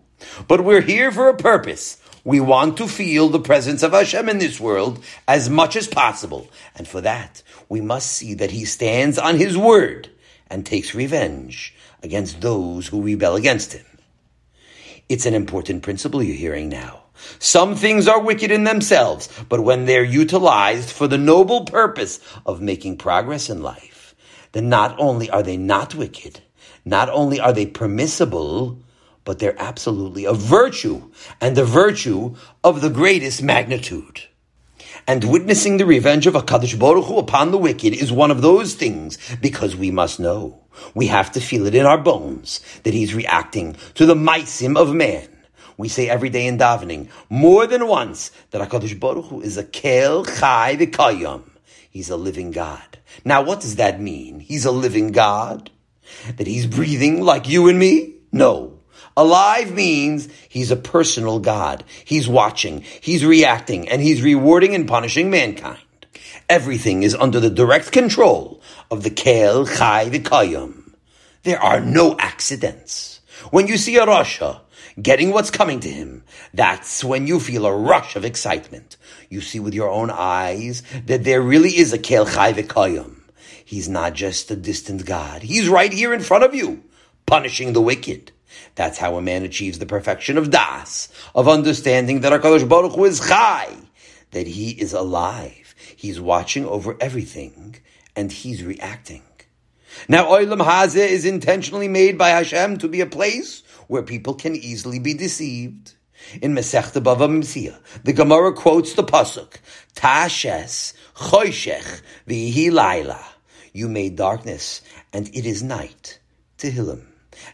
But 0.47 0.65
we're 0.65 0.81
here 0.81 1.11
for 1.11 1.29
a 1.29 1.37
purpose. 1.37 1.97
We 2.25 2.39
want 2.39 2.77
to 2.77 2.87
feel 2.87 3.29
the 3.29 3.39
presence 3.39 3.83
of 3.83 3.93
Hashem 3.93 4.27
in 4.27 4.39
this 4.39 4.59
world 4.59 5.01
as 5.27 5.49
much 5.49 5.75
as 5.75 5.87
possible. 5.87 6.49
And 6.75 6.87
for 6.87 6.99
that, 7.01 7.41
we 7.69 7.81
must 7.81 8.11
see 8.11 8.33
that 8.33 8.51
He 8.51 8.65
stands 8.65 9.17
on 9.17 9.37
His 9.37 9.57
word 9.57 10.09
and 10.49 10.65
takes 10.65 10.93
revenge 10.93 11.73
against 12.03 12.41
those 12.41 12.87
who 12.87 13.01
rebel 13.01 13.35
against 13.35 13.73
Him. 13.73 13.85
It's 15.07 15.27
an 15.27 15.35
important 15.35 15.83
principle 15.83 16.23
you're 16.23 16.35
hearing 16.35 16.69
now. 16.69 17.03
Some 17.37 17.75
things 17.75 18.07
are 18.07 18.19
wicked 18.19 18.49
in 18.49 18.63
themselves, 18.63 19.29
but 19.49 19.63
when 19.63 19.85
they're 19.85 20.03
utilized 20.03 20.89
for 20.89 21.07
the 21.07 21.17
noble 21.17 21.65
purpose 21.65 22.19
of 22.45 22.59
making 22.59 22.97
progress 22.97 23.49
in 23.49 23.61
life, 23.61 24.15
then 24.53 24.67
not 24.67 24.95
only 24.99 25.29
are 25.29 25.43
they 25.43 25.57
not 25.57 25.93
wicked, 25.93 26.41
not 26.83 27.09
only 27.09 27.39
are 27.39 27.53
they 27.53 27.67
permissible, 27.67 28.79
but 29.25 29.37
they're 29.37 29.59
absolutely 29.61 30.25
a 30.25 30.33
virtue, 30.33 31.11
and 31.39 31.55
a 31.57 31.65
virtue 31.65 32.35
of 32.63 32.81
the 32.81 32.89
greatest 32.89 33.43
magnitude. 33.43 34.23
And 35.07 35.23
witnessing 35.23 35.77
the 35.77 35.85
revenge 35.85 36.25
of 36.25 36.33
HaKadosh 36.33 36.79
Baruch 36.79 37.05
Hu 37.05 37.19
upon 37.19 37.51
the 37.51 37.59
wicked 37.59 37.93
is 37.93 38.11
one 38.11 38.31
of 38.31 38.41
those 38.41 38.73
things 38.73 39.19
because 39.39 39.75
we 39.75 39.91
must 39.91 40.19
know. 40.19 40.63
We 40.95 41.07
have 41.07 41.31
to 41.33 41.39
feel 41.39 41.67
it 41.67 41.75
in 41.75 41.85
our 41.85 41.99
bones 41.99 42.59
that 42.81 42.95
he's 42.95 43.13
reacting 43.13 43.75
to 43.93 44.07
the 44.07 44.15
maisim 44.15 44.75
of 44.75 44.95
man. 44.95 45.27
We 45.77 45.89
say 45.89 46.09
every 46.09 46.29
day 46.31 46.47
in 46.47 46.57
davening, 46.57 47.09
more 47.29 47.67
than 47.67 47.87
once, 47.87 48.31
that 48.49 48.67
HaKadosh 48.67 48.99
Baruch 48.99 49.25
Hu 49.25 49.41
is 49.41 49.57
a 49.57 49.63
kel 49.63 50.25
chai 50.25 50.75
v'kayam. 50.75 51.43
He's 51.91 52.09
a 52.09 52.17
living 52.17 52.49
God. 52.49 52.97
Now 53.23 53.43
what 53.43 53.61
does 53.61 53.75
that 53.75 54.01
mean? 54.01 54.39
He's 54.39 54.65
a 54.65 54.71
living 54.71 55.11
God? 55.11 55.69
That 56.37 56.47
he's 56.47 56.65
breathing 56.65 57.21
like 57.21 57.47
you 57.47 57.67
and 57.67 57.77
me? 57.77 58.15
No. 58.31 58.74
Alive 59.17 59.73
means 59.73 60.27
he's 60.49 60.71
a 60.71 60.75
personal 60.75 61.39
God. 61.39 61.85
He's 62.03 62.27
watching, 62.27 62.81
he's 62.99 63.23
reacting, 63.23 63.87
and 63.87 64.01
he's 64.01 64.21
rewarding 64.21 64.75
and 64.75 64.85
punishing 64.87 65.29
mankind. 65.29 65.79
Everything 66.49 67.01
is 67.03 67.15
under 67.15 67.39
the 67.39 67.49
direct 67.49 67.93
control 67.93 68.61
of 68.91 69.03
the 69.03 69.09
Kel 69.09 69.65
Chai 69.65 70.09
V'Kayim. 70.09 70.93
There 71.43 71.61
are 71.61 71.79
no 71.79 72.17
accidents. 72.19 73.21
When 73.51 73.67
you 73.67 73.77
see 73.77 73.95
a 73.95 74.05
Rasha 74.05 74.59
getting 75.01 75.31
what's 75.31 75.49
coming 75.49 75.79
to 75.79 75.89
him, 75.89 76.23
that's 76.53 77.03
when 77.03 77.25
you 77.25 77.39
feel 77.39 77.65
a 77.65 77.75
rush 77.75 78.17
of 78.17 78.25
excitement. 78.25 78.97
You 79.29 79.39
see 79.39 79.61
with 79.61 79.73
your 79.73 79.89
own 79.89 80.09
eyes 80.11 80.83
that 81.05 81.23
there 81.23 81.41
really 81.41 81.77
is 81.77 81.93
a 81.93 81.97
Kel 81.97 82.25
Chai 82.25 82.51
V'Kayim. 82.51 83.21
He's 83.63 83.87
not 83.87 84.13
just 84.13 84.51
a 84.51 84.57
distant 84.57 85.05
God. 85.05 85.41
He's 85.41 85.69
right 85.69 85.91
here 85.91 86.13
in 86.13 86.19
front 86.19 86.43
of 86.43 86.53
you, 86.53 86.83
punishing 87.25 87.71
the 87.71 87.81
wicked. 87.81 88.33
That's 88.75 88.97
how 88.97 89.17
a 89.17 89.21
man 89.21 89.43
achieves 89.43 89.79
the 89.79 89.85
perfection 89.85 90.37
of 90.37 90.51
das, 90.51 91.09
of 91.33 91.47
understanding 91.47 92.21
that 92.21 92.33
HaKadosh 92.33 92.67
Baruch 92.67 92.93
Hu 92.93 93.05
is 93.05 93.19
Chai, 93.19 93.75
that 94.31 94.47
he 94.47 94.71
is 94.71 94.93
alive. 94.93 95.75
He's 95.95 96.19
watching 96.19 96.65
over 96.65 96.97
everything, 96.99 97.77
and 98.15 98.31
he's 98.31 98.63
reacting. 98.63 99.23
Now, 100.09 100.25
Olam 100.25 100.63
Hazeh 100.65 101.07
is 101.07 101.25
intentionally 101.25 101.87
made 101.87 102.17
by 102.17 102.29
Hashem 102.29 102.79
to 102.79 102.87
be 102.87 103.01
a 103.01 103.05
place 103.05 103.63
where 103.87 104.03
people 104.03 104.33
can 104.33 104.55
easily 104.55 104.99
be 104.99 105.13
deceived. 105.13 105.93
In 106.41 106.55
Masechta 106.55 107.01
Bava 107.01 107.29
Metzia, 107.29 107.77
the 108.03 108.13
Gemara 108.13 108.51
quotes 108.53 108.93
the 108.93 109.03
pasuk: 109.03 109.57
"Tashes 109.95 110.93
choshech 111.15 112.01
v'hi 112.27 112.71
laila." 112.71 113.23
You 113.73 113.87
made 113.89 114.15
darkness, 114.15 114.81
and 115.13 115.27
it 115.35 115.45
is 115.45 115.61
night. 115.61 116.19
Tehillim. 116.57 117.05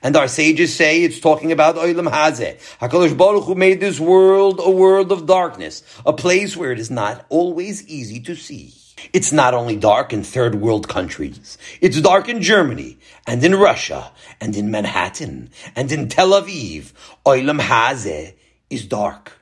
And 0.02 0.16
our 0.16 0.28
sages 0.28 0.76
say 0.76 1.04
it's 1.04 1.20
talking 1.20 1.52
about 1.52 1.76
Olam 1.76 2.10
Hazeh. 2.10 2.58
HaKadosh 2.80 3.18
Baruch 3.18 3.46
Hu 3.46 3.56
made 3.56 3.80
this 3.80 4.00
world 4.00 4.60
a 4.64 4.70
world 4.70 5.12
of 5.12 5.26
darkness, 5.26 5.84
a 6.06 6.14
place 6.14 6.56
where 6.56 6.72
it 6.72 6.80
is 6.80 6.92
not 6.92 7.26
always 7.30 7.88
easy 7.88 8.20
to 8.22 8.36
see. 8.36 8.74
It's 9.14 9.32
not 9.32 9.54
only 9.54 9.76
dark 9.76 10.14
in 10.14 10.24
third 10.24 10.56
world 10.56 10.88
countries, 10.88 11.58
it's 11.82 12.00
dark 12.02 12.30
in 12.30 12.42
Germany, 12.42 13.00
and 13.26 13.44
in 13.44 13.56
Russia, 13.56 14.12
and 14.40 14.56
in 14.56 14.70
Manhattan, 14.70 15.50
and 15.76 15.92
in 15.92 16.08
Tel 16.08 16.30
Aviv. 16.30 16.92
Olam 17.26 17.60
Hazeh 17.60 18.34
is 18.70 18.86
dark. 18.86 19.41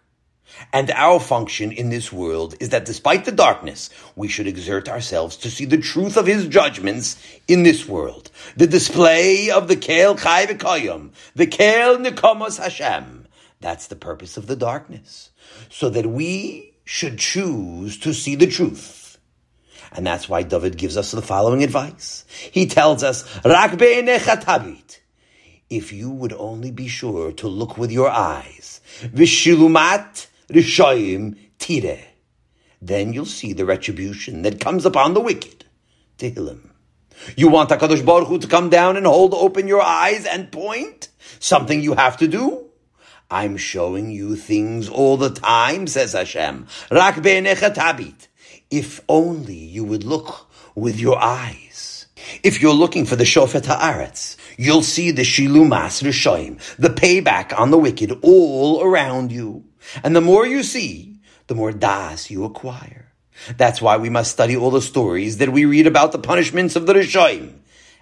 And 0.74 0.92
our 0.92 1.20
function 1.20 1.72
in 1.72 1.89
this 1.89 2.12
world 2.12 2.56
is 2.60 2.70
that 2.70 2.86
despite 2.86 3.25
the 3.25 3.32
darkness, 3.32 3.89
we 4.16 4.28
should 4.28 4.48
exert 4.48 4.88
ourselves 4.88 5.38
to 5.38 5.50
see 5.50 5.66
the 5.66 5.78
truth 5.78 6.18
of 6.18 6.28
his 6.28 6.48
judgments 6.48 7.18
in 7.48 7.63
this 7.63 7.88
world. 7.88 8.30
The 8.56 8.68
display 8.68 9.50
of 9.50 9.68
the 9.68 9.75
Kel 9.75 10.16
Chai 10.16 10.46
V'Koyim, 10.46 11.12
the 11.36 11.48
Kel 11.48 11.98
Nikomos 11.98 12.62
Hashem. 12.62 13.28
That's 13.62 13.88
the 13.88 13.96
purpose 13.96 14.38
of 14.38 14.48
the 14.48 14.56
darkness. 14.56 15.32
So 15.70 15.89
that 15.89 16.06
we 16.06 16.74
should 16.86 17.20
choose 17.20 17.98
to 18.00 18.13
see 18.13 18.36
the 18.36 18.48
truth. 18.48 19.18
And 19.92 20.06
that's 20.06 20.30
why 20.30 20.44
David 20.44 20.78
gives 20.78 20.98
us 20.98 21.12
the 21.12 21.22
following 21.22 21.63
advice. 21.63 22.25
He 22.51 22.68
tells 22.68 23.04
us, 23.04 23.24
Rak 23.44 23.72
tabit. 23.72 25.00
If 25.70 25.94
you 25.94 26.10
would 26.10 26.34
only 26.34 26.72
be 26.72 26.88
sure 26.88 27.32
to 27.34 27.48
look 27.48 27.78
with 27.78 27.92
your 27.92 28.10
eyes, 28.10 28.82
Vishilumat 29.01 30.28
Rishayim 30.50 31.38
Tire. 31.60 32.00
Then 32.82 33.13
you'll 33.13 33.25
see 33.25 33.53
the 33.53 33.65
retribution 33.65 34.41
that 34.44 34.60
comes 34.60 34.86
upon 34.86 35.13
the 35.13 35.22
wicked. 35.22 35.65
Tehillim. 36.18 36.70
You 37.36 37.50
want 37.50 37.70
HaKadosh 37.70 38.06
Baruch 38.06 38.27
Hu 38.27 38.39
to 38.39 38.48
come 38.48 38.70
down 38.70 38.98
and 38.98 39.06
hold 39.06 39.34
open 39.34 39.68
your 39.68 39.82
eyes 39.82 40.25
and 40.25 40.51
point? 40.51 41.10
Something 41.39 41.82
you 41.82 41.94
have 41.94 42.18
to 42.18 42.27
do? 42.27 42.65
I'm 43.29 43.58
showing 43.58 44.10
you 44.10 44.36
things 44.36 44.89
all 44.89 45.18
the 45.18 45.29
time, 45.29 45.86
says 45.86 46.13
Hashem. 46.13 46.68
Rak 46.89 47.15
tabit. 47.15 48.27
If 48.72 49.01
only 49.08 49.56
you 49.56 49.84
would 49.84 50.03
look 50.03 50.50
with 50.75 51.00
your 51.00 51.22
eyes. 51.22 52.08
If 52.44 52.62
you're 52.62 52.74
looking 52.74 53.06
for 53.06 53.15
the 53.15 53.24
Shofet 53.24 53.63
Haaretz, 53.63 54.36
you'll 54.58 54.84
see 54.84 55.12
the 55.12 55.22
Shilumas 55.22 56.03
Rishoim, 56.03 56.60
the 56.77 56.89
payback 56.89 57.58
on 57.58 57.72
the 57.72 57.77
wicked 57.77 58.18
all 58.22 58.82
around 58.82 59.32
you. 59.32 59.63
And 60.03 60.15
the 60.15 60.21
more 60.21 60.45
you 60.45 60.63
see, 60.63 61.19
the 61.48 61.55
more 61.55 61.71
das 61.71 62.29
you 62.29 62.43
acquire. 62.43 63.12
That's 63.57 63.81
why 63.81 63.98
we 63.98 64.09
must 64.09 64.31
study 64.31 64.55
all 64.55 64.71
the 64.71 64.81
stories 64.81 65.38
that 65.38 65.50
we 65.50 65.65
read 65.65 65.88
about 65.88 66.12
the 66.12 66.19
punishments 66.19 66.75
of 66.75 66.86
the 66.86 66.93
Rishoim. 66.93 67.59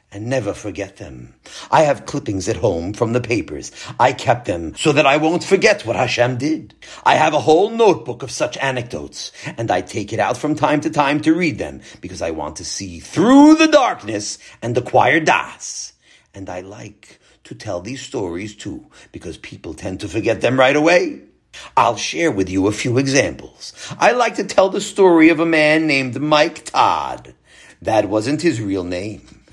and 0.10 0.28
never 0.28 0.54
forget 0.54 0.98
them. 0.98 1.36
I 1.70 1.82
have 1.84 2.06
clippings 2.06 2.48
at 2.48 2.56
home 2.56 2.94
from 2.94 3.12
the 3.12 3.20
papers. 3.20 3.72
I 4.00 4.14
kept 4.14 4.46
them 4.46 4.74
so 4.76 4.94
that 4.94 5.06
I 5.06 5.18
won't 5.18 5.44
forget 5.44 5.86
what 5.86 5.98
Hashem 5.98 6.38
did. 6.38 6.76
I 7.04 7.16
have 7.16 7.34
a 7.34 7.42
whole 7.42 7.70
notebook 7.70 8.24
of 8.24 8.32
such 8.32 8.58
anecdotes, 8.58 9.34
and 9.58 9.70
I 9.70 9.82
take 9.82 10.14
it 10.14 10.20
out 10.20 10.38
from 10.38 10.56
time 10.56 10.80
to 10.82 10.90
time 10.90 11.20
to 11.22 11.36
read 11.36 11.58
them 11.58 11.82
because 12.00 12.22
I 12.22 12.32
want 12.32 12.56
to 12.58 12.66
see 12.66 13.00
through 13.02 13.56
the 13.56 13.68
darkness 13.68 14.38
and 14.62 14.78
acquire 14.78 15.20
das. 15.20 15.92
And 16.34 16.50
I 16.50 16.62
like 16.62 17.20
to 17.44 17.56
tell 17.56 17.82
these 17.82 18.02
stories 18.02 18.56
too 18.56 18.88
because 19.12 19.38
people 19.38 19.74
tend 19.74 20.00
to 20.02 20.08
forget 20.08 20.40
them 20.40 20.58
right 20.58 20.76
away. 20.76 21.27
I'll 21.76 21.98
share 21.98 22.32
with 22.32 22.50
you 22.50 22.68
a 22.68 22.72
few 22.72 22.98
examples. 22.98 23.74
I 24.00 24.12
like 24.12 24.36
to 24.36 24.44
tell 24.44 24.70
the 24.70 24.82
story 24.82 25.30
of 25.30 25.40
a 25.40 25.46
man 25.46 25.88
named 25.88 26.20
Mike 26.20 26.66
Todd. 26.66 27.36
That 27.82 28.10
wasn't 28.10 28.42
his 28.42 28.62
real 28.62 28.84
name. 28.84 29.44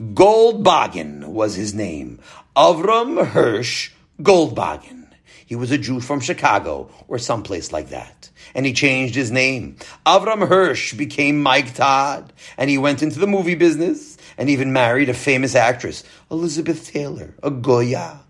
Goldbogen 0.00 1.26
was 1.28 1.56
his 1.56 1.74
name. 1.74 2.20
Avram 2.56 3.26
Hirsch 3.26 3.90
Goldbogen. 4.22 5.06
He 5.44 5.56
was 5.56 5.70
a 5.70 5.78
Jew 5.78 6.00
from 6.00 6.20
Chicago 6.20 6.90
or 7.08 7.18
someplace 7.18 7.72
like 7.72 7.88
that. 7.88 8.30
And 8.54 8.66
he 8.66 8.72
changed 8.72 9.14
his 9.14 9.30
name. 9.30 9.76
Avram 10.04 10.46
Hirsch 10.46 10.94
became 10.94 11.42
Mike 11.42 11.74
Todd. 11.74 12.32
And 12.56 12.68
he 12.68 12.78
went 12.78 13.02
into 13.02 13.18
the 13.18 13.26
movie 13.26 13.54
business 13.54 14.18
and 14.36 14.50
even 14.50 14.72
married 14.72 15.08
a 15.08 15.14
famous 15.14 15.54
actress, 15.54 16.04
Elizabeth 16.30 16.92
Taylor, 16.92 17.34
a 17.42 17.50
Goya. 17.50 18.20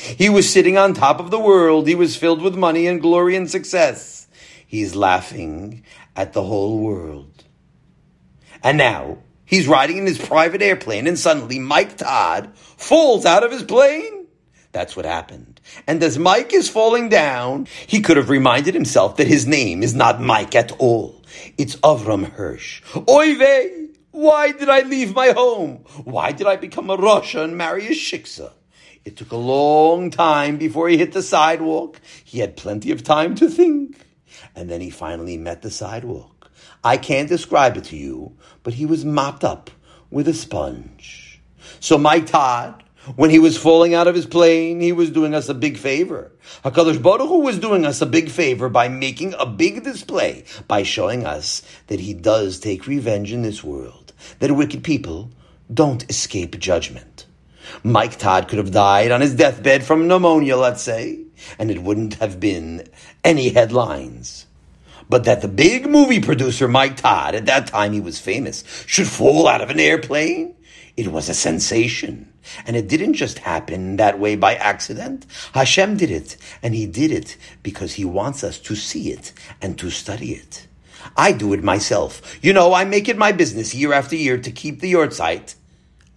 He 0.00 0.28
was 0.28 0.50
sitting 0.50 0.76
on 0.76 0.94
top 0.94 1.20
of 1.20 1.30
the 1.30 1.38
world. 1.38 1.86
He 1.86 1.94
was 1.94 2.16
filled 2.16 2.42
with 2.42 2.56
money 2.56 2.86
and 2.86 3.00
glory 3.00 3.36
and 3.36 3.50
success. 3.50 4.28
He's 4.66 4.94
laughing 4.94 5.84
at 6.16 6.32
the 6.32 6.42
whole 6.42 6.78
world. 6.78 7.44
And 8.62 8.78
now, 8.78 9.18
He's 9.50 9.66
riding 9.66 9.96
in 9.96 10.06
his 10.06 10.16
private 10.16 10.62
airplane 10.62 11.08
and 11.08 11.18
suddenly 11.18 11.58
Mike 11.58 11.96
Todd 11.96 12.54
falls 12.54 13.26
out 13.26 13.42
of 13.42 13.50
his 13.50 13.64
plane. 13.64 14.28
That's 14.70 14.94
what 14.94 15.04
happened. 15.04 15.60
And 15.88 16.00
as 16.04 16.20
Mike 16.20 16.54
is 16.54 16.68
falling 16.68 17.08
down, 17.08 17.66
he 17.88 18.00
could 18.00 18.16
have 18.16 18.30
reminded 18.30 18.74
himself 18.74 19.16
that 19.16 19.26
his 19.26 19.48
name 19.48 19.82
is 19.82 19.92
not 19.92 20.20
Mike 20.20 20.54
at 20.54 20.70
all. 20.78 21.20
It's 21.58 21.74
Avram 21.78 22.30
Hirsch. 22.30 22.80
Oy 23.08 23.36
vey! 23.36 23.88
Why 24.12 24.52
did 24.52 24.68
I 24.68 24.82
leave 24.82 25.16
my 25.16 25.30
home? 25.30 25.78
Why 26.04 26.30
did 26.30 26.46
I 26.46 26.54
become 26.54 26.88
a 26.88 26.96
Rasha 26.96 27.42
and 27.42 27.56
marry 27.56 27.88
a 27.88 27.90
Shiksa? 27.90 28.52
It 29.04 29.16
took 29.16 29.32
a 29.32 29.36
long 29.36 30.10
time 30.10 30.58
before 30.58 30.88
he 30.88 30.98
hit 30.98 31.12
the 31.12 31.22
sidewalk. 31.22 32.00
He 32.24 32.40
had 32.40 32.56
plenty 32.56 32.90
of 32.90 33.02
time 33.02 33.34
to 33.36 33.48
think. 33.48 34.06
And 34.54 34.68
then 34.68 34.80
he 34.80 34.90
finally 34.90 35.36
met 35.38 35.62
the 35.62 35.70
sidewalk. 35.70 36.50
I 36.84 36.96
can't 36.96 37.28
describe 37.28 37.76
it 37.76 37.84
to 37.84 37.96
you, 37.96 38.36
but 38.62 38.74
he 38.74 38.86
was 38.86 39.04
mopped 39.04 39.44
up 39.44 39.70
with 40.10 40.28
a 40.28 40.34
sponge. 40.34 41.40
So 41.78 41.96
Mike 41.98 42.26
Todd, 42.26 42.84
when 43.16 43.30
he 43.30 43.38
was 43.38 43.56
falling 43.56 43.94
out 43.94 44.06
of 44.06 44.14
his 44.14 44.26
plane, 44.26 44.80
he 44.80 44.92
was 44.92 45.10
doing 45.10 45.34
us 45.34 45.48
a 45.48 45.54
big 45.54 45.78
favor. 45.78 46.32
HaKadosh 46.64 47.02
Baruch 47.02 47.28
Hu 47.28 47.40
was 47.40 47.58
doing 47.58 47.86
us 47.86 48.02
a 48.02 48.06
big 48.06 48.30
favor 48.30 48.68
by 48.68 48.88
making 48.88 49.34
a 49.38 49.46
big 49.46 49.82
display, 49.82 50.44
by 50.68 50.82
showing 50.82 51.24
us 51.24 51.62
that 51.86 52.00
he 52.00 52.12
does 52.12 52.58
take 52.58 52.86
revenge 52.86 53.32
in 53.32 53.42
this 53.42 53.64
world, 53.64 54.12
that 54.40 54.52
wicked 54.52 54.84
people 54.84 55.30
don't 55.72 56.08
escape 56.10 56.58
judgment. 56.58 57.26
Mike 57.82 58.18
Todd 58.18 58.48
could 58.48 58.58
have 58.58 58.72
died 58.72 59.10
on 59.10 59.20
his 59.20 59.34
deathbed 59.34 59.84
from 59.84 60.08
pneumonia, 60.08 60.56
let's 60.56 60.82
say, 60.82 61.24
and 61.58 61.70
it 61.70 61.82
wouldn't 61.82 62.14
have 62.14 62.40
been 62.40 62.88
any 63.24 63.50
headlines. 63.50 64.46
But 65.08 65.24
that 65.24 65.42
the 65.42 65.48
big 65.48 65.88
movie 65.88 66.20
producer 66.20 66.68
Mike 66.68 66.96
Todd, 66.96 67.34
at 67.34 67.46
that 67.46 67.66
time 67.66 67.92
he 67.92 68.00
was 68.00 68.20
famous, 68.20 68.62
should 68.86 69.08
fall 69.08 69.48
out 69.48 69.60
of 69.60 69.70
an 69.70 69.80
airplane, 69.80 70.54
it 70.96 71.08
was 71.08 71.28
a 71.28 71.34
sensation. 71.34 72.32
And 72.66 72.76
it 72.76 72.88
didn't 72.88 73.14
just 73.14 73.38
happen 73.38 73.96
that 73.96 74.18
way 74.18 74.36
by 74.36 74.54
accident. 74.54 75.26
Hashem 75.52 75.96
did 75.96 76.10
it, 76.10 76.36
and 76.62 76.74
he 76.74 76.86
did 76.86 77.10
it 77.10 77.36
because 77.62 77.94
he 77.94 78.04
wants 78.04 78.44
us 78.44 78.58
to 78.60 78.74
see 78.74 79.10
it 79.10 79.32
and 79.60 79.78
to 79.78 79.90
study 79.90 80.32
it. 80.32 80.66
I 81.16 81.32
do 81.32 81.52
it 81.52 81.62
myself. 81.62 82.38
You 82.42 82.52
know, 82.52 82.74
I 82.74 82.84
make 82.84 83.08
it 83.08 83.16
my 83.16 83.32
business 83.32 83.74
year 83.74 83.92
after 83.92 84.16
year 84.16 84.38
to 84.38 84.50
keep 84.50 84.80
the 84.80 84.92
yahrzeit 84.92 85.54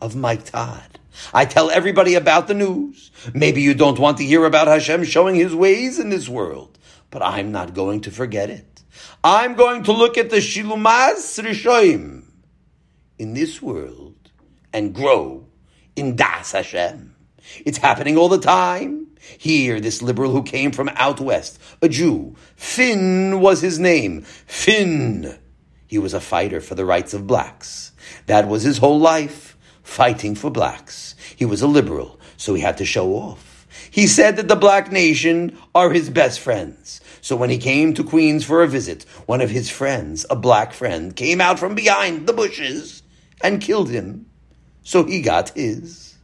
of 0.01 0.15
Mike 0.15 0.45
Todd. 0.45 0.99
I 1.33 1.45
tell 1.45 1.69
everybody 1.69 2.15
about 2.15 2.47
the 2.47 2.53
news. 2.53 3.11
Maybe 3.33 3.61
you 3.61 3.73
don't 3.73 3.99
want 3.99 4.17
to 4.17 4.25
hear 4.25 4.45
about 4.45 4.67
Hashem 4.67 5.03
showing 5.03 5.35
his 5.35 5.53
ways 5.53 5.99
in 5.99 6.09
this 6.09 6.27
world, 6.27 6.77
but 7.09 7.21
I'm 7.21 7.51
not 7.51 7.73
going 7.73 8.01
to 8.01 8.11
forget 8.11 8.49
it. 8.49 8.83
I'm 9.23 9.55
going 9.55 9.83
to 9.83 9.91
look 9.91 10.17
at 10.17 10.29
the 10.29 10.37
Shilumas 10.37 11.41
Rishoim 11.43 12.25
in 13.17 13.33
this 13.33 13.61
world 13.61 14.31
and 14.71 14.93
grow 14.93 15.47
in 15.95 16.15
Das 16.15 16.51
Hashem. 16.51 17.15
It's 17.65 17.77
happening 17.77 18.17
all 18.17 18.29
the 18.29 18.39
time. 18.39 19.07
Here, 19.37 19.79
this 19.79 20.01
liberal 20.01 20.31
who 20.31 20.43
came 20.43 20.71
from 20.71 20.89
out 20.95 21.21
west, 21.21 21.59
a 21.81 21.87
Jew, 21.87 22.35
Finn 22.55 23.39
was 23.39 23.61
his 23.61 23.79
name. 23.79 24.21
Finn. 24.21 25.39
He 25.87 25.97
was 25.97 26.13
a 26.13 26.19
fighter 26.19 26.59
for 26.59 26.75
the 26.75 26.85
rights 26.85 27.13
of 27.13 27.27
blacks. 27.27 27.93
That 28.25 28.47
was 28.47 28.63
his 28.63 28.79
whole 28.79 28.99
life, 28.99 29.52
fighting 29.83 30.35
for 30.35 30.49
blacks. 30.49 31.15
He 31.35 31.45
was 31.45 31.61
a 31.61 31.67
liberal, 31.67 32.19
so 32.37 32.53
he 32.53 32.61
had 32.61 32.77
to 32.77 32.85
show 32.85 33.13
off. 33.13 33.67
He 33.91 34.07
said 34.07 34.37
that 34.37 34.47
the 34.47 34.55
black 34.55 34.91
nation 34.91 35.57
are 35.75 35.91
his 35.91 36.09
best 36.09 36.39
friends. 36.39 37.01
So 37.21 37.35
when 37.35 37.49
he 37.49 37.57
came 37.57 37.93
to 37.93 38.03
Queens 38.03 38.43
for 38.43 38.63
a 38.63 38.67
visit, 38.67 39.03
one 39.25 39.41
of 39.41 39.49
his 39.49 39.69
friends, 39.69 40.25
a 40.29 40.35
black 40.35 40.73
friend, 40.73 41.15
came 41.15 41.39
out 41.39 41.59
from 41.59 41.75
behind 41.75 42.27
the 42.27 42.33
bushes 42.33 43.03
and 43.41 43.61
killed 43.61 43.89
him. 43.89 44.25
So 44.83 45.03
he 45.05 45.21
got 45.21 45.49
his. 45.49 46.15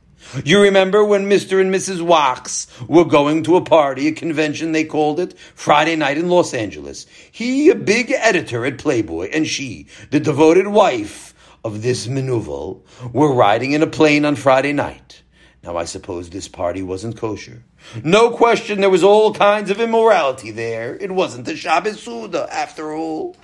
You 0.43 0.61
remember 0.61 1.03
when 1.03 1.27
Mr. 1.27 1.59
and 1.59 1.73
Mrs. 1.73 2.01
Wax 2.01 2.67
were 2.87 3.05
going 3.05 3.43
to 3.43 3.55
a 3.55 3.63
party, 3.63 4.07
a 4.07 4.11
convention 4.11 4.71
they 4.71 4.83
called 4.83 5.19
it, 5.19 5.37
Friday 5.55 5.95
night 5.95 6.17
in 6.17 6.29
Los 6.29 6.53
Angeles. 6.53 7.07
He, 7.31 7.69
a 7.69 7.75
big 7.75 8.11
editor 8.11 8.65
at 8.65 8.77
Playboy, 8.77 9.29
and 9.33 9.47
she, 9.47 9.87
the 10.11 10.19
devoted 10.19 10.67
wife 10.67 11.28
of 11.63 11.81
this 11.81 12.07
Manuval, 12.07 12.81
were 13.13 13.33
riding 13.33 13.71
in 13.71 13.83
a 13.83 13.87
plane 13.87 14.25
on 14.25 14.35
Friday 14.35 14.73
night. 14.73 15.23
Now 15.63 15.77
I 15.77 15.85
suppose 15.85 16.29
this 16.29 16.47
party 16.47 16.81
wasn't 16.81 17.17
kosher. 17.17 17.63
No 18.03 18.31
question 18.31 18.81
there 18.81 18.89
was 18.89 19.03
all 19.03 19.33
kinds 19.33 19.69
of 19.69 19.79
immorality 19.79 20.51
there. 20.51 20.95
It 20.95 21.11
wasn't 21.11 21.45
the 21.45 21.55
Shabbos 21.55 22.01
Suda, 22.01 22.47
after 22.51 22.93
all. 22.93 23.35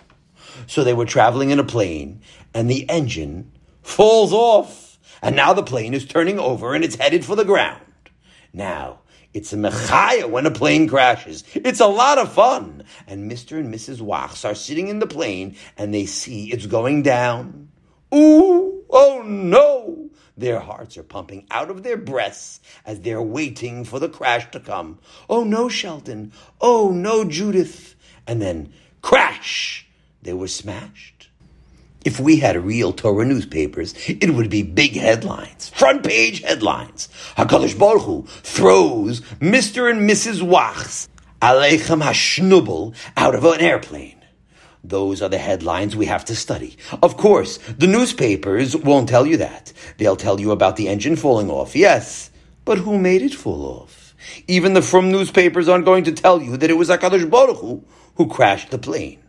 So 0.67 0.83
they 0.83 0.93
were 0.93 1.05
traveling 1.05 1.49
in 1.49 1.59
a 1.59 1.63
plane, 1.63 2.21
and 2.53 2.69
the 2.69 2.89
engine 2.89 3.51
falls 3.81 4.31
off, 4.31 4.97
and 5.21 5.35
now 5.35 5.53
the 5.53 5.63
plane 5.63 5.93
is 5.93 6.05
turning 6.05 6.39
over 6.39 6.73
and 6.73 6.83
it's 6.83 6.95
headed 6.95 7.25
for 7.25 7.35
the 7.35 7.45
ground. 7.45 7.81
Now, 8.53 8.99
it's 9.33 9.51
a 9.51 9.57
mechaya 9.57 10.29
when 10.29 10.45
a 10.45 10.51
plane 10.51 10.87
crashes. 10.87 11.43
It's 11.53 11.81
a 11.81 11.87
lot 11.87 12.17
of 12.17 12.31
fun. 12.31 12.85
And 13.05 13.29
Mr. 13.29 13.59
and 13.59 13.73
Mrs. 13.73 13.99
Wax 13.99 14.45
are 14.45 14.55
sitting 14.55 14.87
in 14.87 14.99
the 14.99 15.07
plane 15.07 15.57
and 15.77 15.93
they 15.93 16.05
see 16.05 16.51
it's 16.51 16.65
going 16.65 17.03
down. 17.03 17.69
Ooh, 18.13 18.83
oh 18.89 19.23
no! 19.25 20.09
Their 20.37 20.59
hearts 20.59 20.97
are 20.97 21.03
pumping 21.03 21.47
out 21.49 21.69
of 21.69 21.83
their 21.83 21.97
breasts 21.97 22.59
as 22.85 23.01
they're 23.01 23.21
waiting 23.21 23.85
for 23.85 23.99
the 23.99 24.09
crash 24.09 24.51
to 24.51 24.59
come. 24.59 24.99
Oh 25.29 25.43
no, 25.43 25.69
Sheldon. 25.69 26.33
Oh 26.59 26.91
no, 26.91 27.23
Judith. 27.23 27.95
And 28.27 28.41
then 28.41 28.73
crash! 29.01 29.87
They 30.21 30.33
were 30.33 30.47
smashed. 30.47 31.29
If 32.03 32.19
we 32.19 32.37
had 32.37 32.63
real 32.63 32.93
Torah 32.93 33.25
newspapers, 33.25 33.95
it 34.07 34.29
would 34.31 34.49
be 34.49 34.61
big 34.61 34.93
headlines, 34.95 35.69
front 35.69 36.03
page 36.03 36.41
headlines. 36.41 37.09
HaKadosh 37.35 37.79
Baruch 37.79 38.03
Hu 38.03 38.25
throws 38.27 39.21
Mr. 39.39 39.89
and 39.89 40.07
Mrs. 40.07 40.41
Wachs, 40.41 41.07
Aleichem 41.41 42.03
Hashnubel, 42.03 42.93
out 43.17 43.33
of 43.33 43.43
an 43.45 43.59
airplane. 43.59 44.14
Those 44.87 45.21
are 45.23 45.29
the 45.29 45.39
headlines 45.39 45.95
we 45.95 46.05
have 46.05 46.25
to 46.25 46.35
study. 46.35 46.77
Of 47.01 47.17
course, 47.17 47.57
the 47.57 47.87
newspapers 47.87 48.75
won't 48.75 49.09
tell 49.09 49.25
you 49.25 49.37
that. 49.37 49.73
They'll 49.97 50.15
tell 50.15 50.39
you 50.39 50.51
about 50.51 50.75
the 50.75 50.87
engine 50.87 51.15
falling 51.15 51.49
off, 51.49 51.75
yes, 51.75 52.29
but 52.65 52.77
who 52.77 52.99
made 52.99 53.23
it 53.23 53.33
fall 53.33 53.81
off? 53.81 54.13
Even 54.47 54.73
the 54.73 54.83
from 54.83 55.11
newspapers 55.11 55.67
aren't 55.67 55.85
going 55.85 56.03
to 56.03 56.11
tell 56.11 56.41
you 56.41 56.55
that 56.57 56.69
it 56.69 56.77
was 56.77 56.89
HaKadosh 56.89 57.29
Baruch 57.29 57.57
Hu 57.57 57.83
who 58.15 58.27
crashed 58.27 58.69
the 58.69 58.77
plane. 58.77 59.19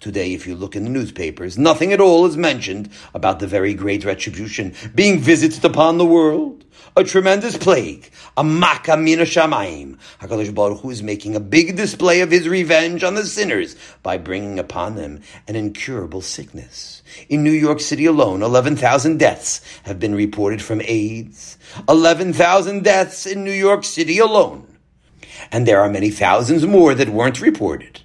Today, 0.00 0.34
if 0.34 0.46
you 0.46 0.54
look 0.54 0.74
in 0.74 0.84
the 0.84 0.90
newspapers, 0.90 1.56
nothing 1.56 1.92
at 1.92 2.00
all 2.00 2.26
is 2.26 2.36
mentioned 2.36 2.90
about 3.14 3.38
the 3.38 3.46
very 3.46 3.74
great 3.74 4.04
retribution 4.04 4.74
being 4.94 5.20
visited 5.20 5.64
upon 5.64 5.98
the 5.98 6.04
world. 6.04 6.64
A 6.96 7.02
tremendous 7.02 7.56
plague, 7.56 8.08
a 8.36 8.44
maka 8.44 8.96
mina 8.96 9.24
shamayim. 9.24 9.98
HaKadosh 10.20 10.54
Baruch 10.54 10.80
Hu 10.80 10.90
is 10.90 11.02
making 11.02 11.34
a 11.34 11.40
big 11.40 11.74
display 11.74 12.20
of 12.20 12.30
his 12.30 12.48
revenge 12.48 13.02
on 13.02 13.16
the 13.16 13.26
sinners 13.26 13.74
by 14.04 14.16
bringing 14.16 14.60
upon 14.60 14.94
them 14.94 15.20
an 15.48 15.56
incurable 15.56 16.20
sickness. 16.20 17.02
In 17.28 17.42
New 17.42 17.50
York 17.50 17.80
City 17.80 18.06
alone, 18.06 18.44
11,000 18.44 19.18
deaths 19.18 19.60
have 19.82 19.98
been 19.98 20.14
reported 20.14 20.62
from 20.62 20.80
AIDS. 20.82 21.58
11,000 21.88 22.84
deaths 22.84 23.26
in 23.26 23.42
New 23.42 23.50
York 23.50 23.82
City 23.82 24.18
alone. 24.18 24.78
And 25.50 25.66
there 25.66 25.80
are 25.80 25.90
many 25.90 26.10
thousands 26.10 26.64
more 26.64 26.94
that 26.94 27.08
weren't 27.08 27.40
reported. 27.40 28.02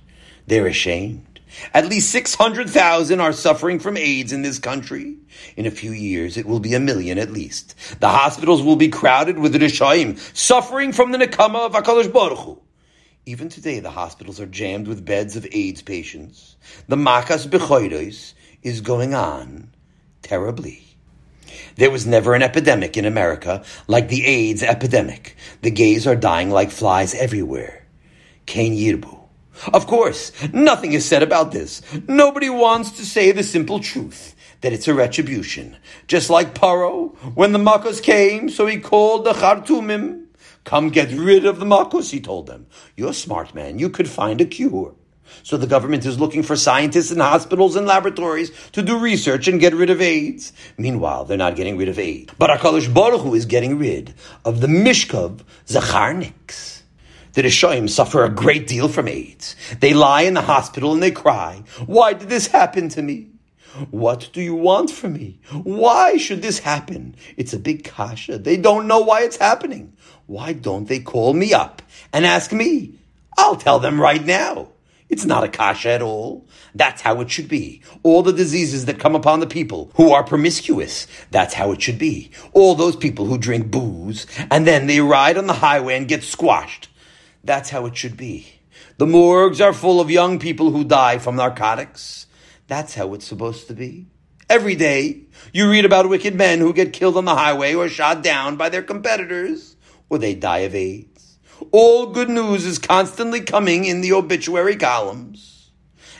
They're 0.47 0.65
ashamed. 0.65 1.28
At 1.73 1.87
least 1.87 2.11
600,000 2.11 3.19
are 3.19 3.33
suffering 3.33 3.79
from 3.79 3.97
AIDS 3.97 4.31
in 4.31 4.41
this 4.41 4.59
country. 4.59 5.17
In 5.55 5.65
a 5.65 5.71
few 5.71 5.91
years, 5.91 6.37
it 6.37 6.45
will 6.45 6.59
be 6.59 6.73
a 6.73 6.79
million 6.79 7.17
at 7.17 7.31
least. 7.31 7.75
The 7.99 8.09
hospitals 8.09 8.61
will 8.61 8.75
be 8.75 8.89
crowded 8.89 9.39
with 9.39 9.53
the 9.53 9.59
Rishaim, 9.59 10.17
suffering 10.35 10.91
from 10.91 11.11
the 11.11 11.17
Nekama 11.17 11.65
of 11.65 11.73
HaKadosh 11.73 12.11
Baruch 12.11 12.39
Hu. 12.39 12.61
Even 13.25 13.49
today, 13.49 13.79
the 13.79 13.91
hospitals 13.91 14.39
are 14.39 14.45
jammed 14.45 14.87
with 14.87 15.05
beds 15.05 15.35
of 15.35 15.47
AIDS 15.51 15.81
patients. 15.81 16.57
The 16.87 16.95
Makas 16.95 17.47
Bechoidos 17.47 18.33
is 18.63 18.81
going 18.81 19.13
on 19.13 19.71
terribly. 20.21 20.83
There 21.75 21.91
was 21.91 22.05
never 22.05 22.33
an 22.33 22.43
epidemic 22.43 22.97
in 22.97 23.05
America 23.05 23.63
like 23.87 24.09
the 24.09 24.25
AIDS 24.25 24.63
epidemic. 24.63 25.35
The 25.61 25.71
gays 25.71 26.07
are 26.07 26.15
dying 26.15 26.49
like 26.49 26.71
flies 26.71 27.13
everywhere. 27.13 27.85
Cain 28.45 28.73
Yirbu. 28.73 29.18
Of 29.73 29.87
course, 29.87 30.31
nothing 30.53 30.93
is 30.93 31.05
said 31.05 31.23
about 31.23 31.51
this. 31.51 31.81
Nobody 32.07 32.49
wants 32.49 32.91
to 32.91 33.05
say 33.05 33.31
the 33.31 33.43
simple 33.43 33.79
truth 33.79 34.35
that 34.61 34.73
it's 34.73 34.87
a 34.87 34.93
retribution. 34.93 35.77
Just 36.07 36.29
like 36.29 36.53
Paro, 36.53 37.15
when 37.35 37.51
the 37.51 37.59
Makos 37.59 38.01
came, 38.01 38.49
so 38.49 38.65
he 38.65 38.79
called 38.79 39.25
the 39.25 39.33
Khartoumim. 39.33 40.25
Come 40.63 40.89
get 40.89 41.11
rid 41.11 41.45
of 41.45 41.59
the 41.59 41.65
Makos, 41.65 42.11
he 42.11 42.19
told 42.19 42.47
them. 42.47 42.67
You're 42.95 43.13
smart 43.13 43.55
man. 43.55 43.79
You 43.79 43.89
could 43.89 44.09
find 44.09 44.39
a 44.41 44.45
cure. 44.45 44.93
So 45.43 45.57
the 45.57 45.67
government 45.67 46.05
is 46.05 46.19
looking 46.19 46.43
for 46.43 46.55
scientists 46.55 47.11
in 47.11 47.19
hospitals 47.19 47.75
and 47.75 47.87
laboratories 47.87 48.51
to 48.71 48.81
do 48.81 48.99
research 48.99 49.47
and 49.47 49.59
get 49.59 49.73
rid 49.73 49.89
of 49.89 50.01
AIDS. 50.01 50.53
Meanwhile, 50.77 51.25
they're 51.25 51.37
not 51.37 51.55
getting 51.55 51.77
rid 51.77 51.87
of 51.87 51.99
AIDS. 51.99 52.33
But 52.37 52.49
HaKadosh 52.49 52.93
Baruch 52.93 53.21
Hu 53.21 53.35
is 53.35 53.45
getting 53.45 53.77
rid 53.77 54.13
of 54.43 54.61
the 54.61 54.67
Mishkav 54.67 55.41
Zacharniks. 55.67 56.78
The 57.33 57.43
Rishoim 57.43 57.89
suffer 57.89 58.23
a 58.23 58.29
great 58.29 58.67
deal 58.67 58.87
from 58.87 59.07
AIDS. 59.07 59.55
They 59.79 59.93
lie 59.93 60.23
in 60.23 60.33
the 60.33 60.41
hospital 60.41 60.93
and 60.93 61.01
they 61.01 61.11
cry, 61.11 61.63
Why 61.85 62.13
did 62.13 62.29
this 62.29 62.47
happen 62.47 62.89
to 62.89 63.01
me? 63.01 63.27
What 63.91 64.29
do 64.33 64.41
you 64.41 64.55
want 64.55 64.89
from 64.89 65.13
me? 65.13 65.39
Why 65.51 66.17
should 66.17 66.41
this 66.41 66.59
happen? 66.59 67.15
It's 67.37 67.53
a 67.53 67.59
big 67.59 67.83
kasha. 67.83 68.39
They 68.39 68.57
don't 68.57 68.87
know 68.87 68.99
why 68.99 69.21
it's 69.21 69.37
happening. 69.37 69.93
Why 70.25 70.53
don't 70.53 70.87
they 70.87 70.99
call 70.99 71.33
me 71.33 71.53
up 71.53 71.81
and 72.11 72.25
ask 72.25 72.51
me? 72.51 72.95
I'll 73.37 73.55
tell 73.55 73.79
them 73.79 74.01
right 74.01 74.25
now. 74.25 74.69
It's 75.07 75.25
not 75.25 75.43
a 75.43 75.49
kasha 75.49 75.89
at 75.89 76.01
all. 76.01 76.45
That's 76.75 77.01
how 77.01 77.19
it 77.21 77.31
should 77.31 77.47
be. 77.47 77.81
All 78.03 78.21
the 78.21 78.33
diseases 78.33 78.85
that 78.85 78.99
come 78.99 79.15
upon 79.15 79.39
the 79.39 79.47
people 79.47 79.91
who 79.95 80.11
are 80.11 80.23
promiscuous, 80.23 81.07
that's 81.31 81.55
how 81.55 81.71
it 81.71 81.81
should 81.81 81.97
be. 81.97 82.31
All 82.53 82.75
those 82.75 82.95
people 82.95 83.25
who 83.25 83.37
drink 83.37 83.71
booze 83.71 84.27
and 84.51 84.67
then 84.67 84.85
they 84.85 84.99
ride 84.99 85.37
on 85.37 85.47
the 85.47 85.53
highway 85.53 85.97
and 85.97 86.07
get 86.07 86.23
squashed. 86.23 86.88
That's 87.43 87.69
how 87.69 87.85
it 87.85 87.95
should 87.95 88.17
be. 88.17 88.59
The 88.97 89.07
morgues 89.07 89.61
are 89.61 89.73
full 89.73 89.99
of 90.01 90.11
young 90.11 90.39
people 90.39 90.71
who 90.71 90.83
die 90.83 91.17
from 91.19 91.35
narcotics. 91.35 92.27
That's 92.67 92.95
how 92.95 93.13
it's 93.13 93.25
supposed 93.25 93.67
to 93.67 93.73
be. 93.73 94.07
Every 94.49 94.75
day, 94.75 95.21
you 95.53 95.69
read 95.69 95.85
about 95.85 96.09
wicked 96.09 96.35
men 96.35 96.59
who 96.59 96.73
get 96.73 96.93
killed 96.93 97.17
on 97.17 97.25
the 97.25 97.35
highway 97.35 97.73
or 97.75 97.87
shot 97.87 98.23
down 98.23 98.57
by 98.57 98.69
their 98.69 98.81
competitors, 98.81 99.75
or 100.09 100.17
they 100.17 100.33
die 100.33 100.59
of 100.59 100.75
AIDS. 100.75 101.37
All 101.71 102.07
good 102.07 102.29
news 102.29 102.65
is 102.65 102.79
constantly 102.79 103.41
coming 103.41 103.85
in 103.85 104.01
the 104.01 104.13
obituary 104.13 104.75
columns. 104.75 105.71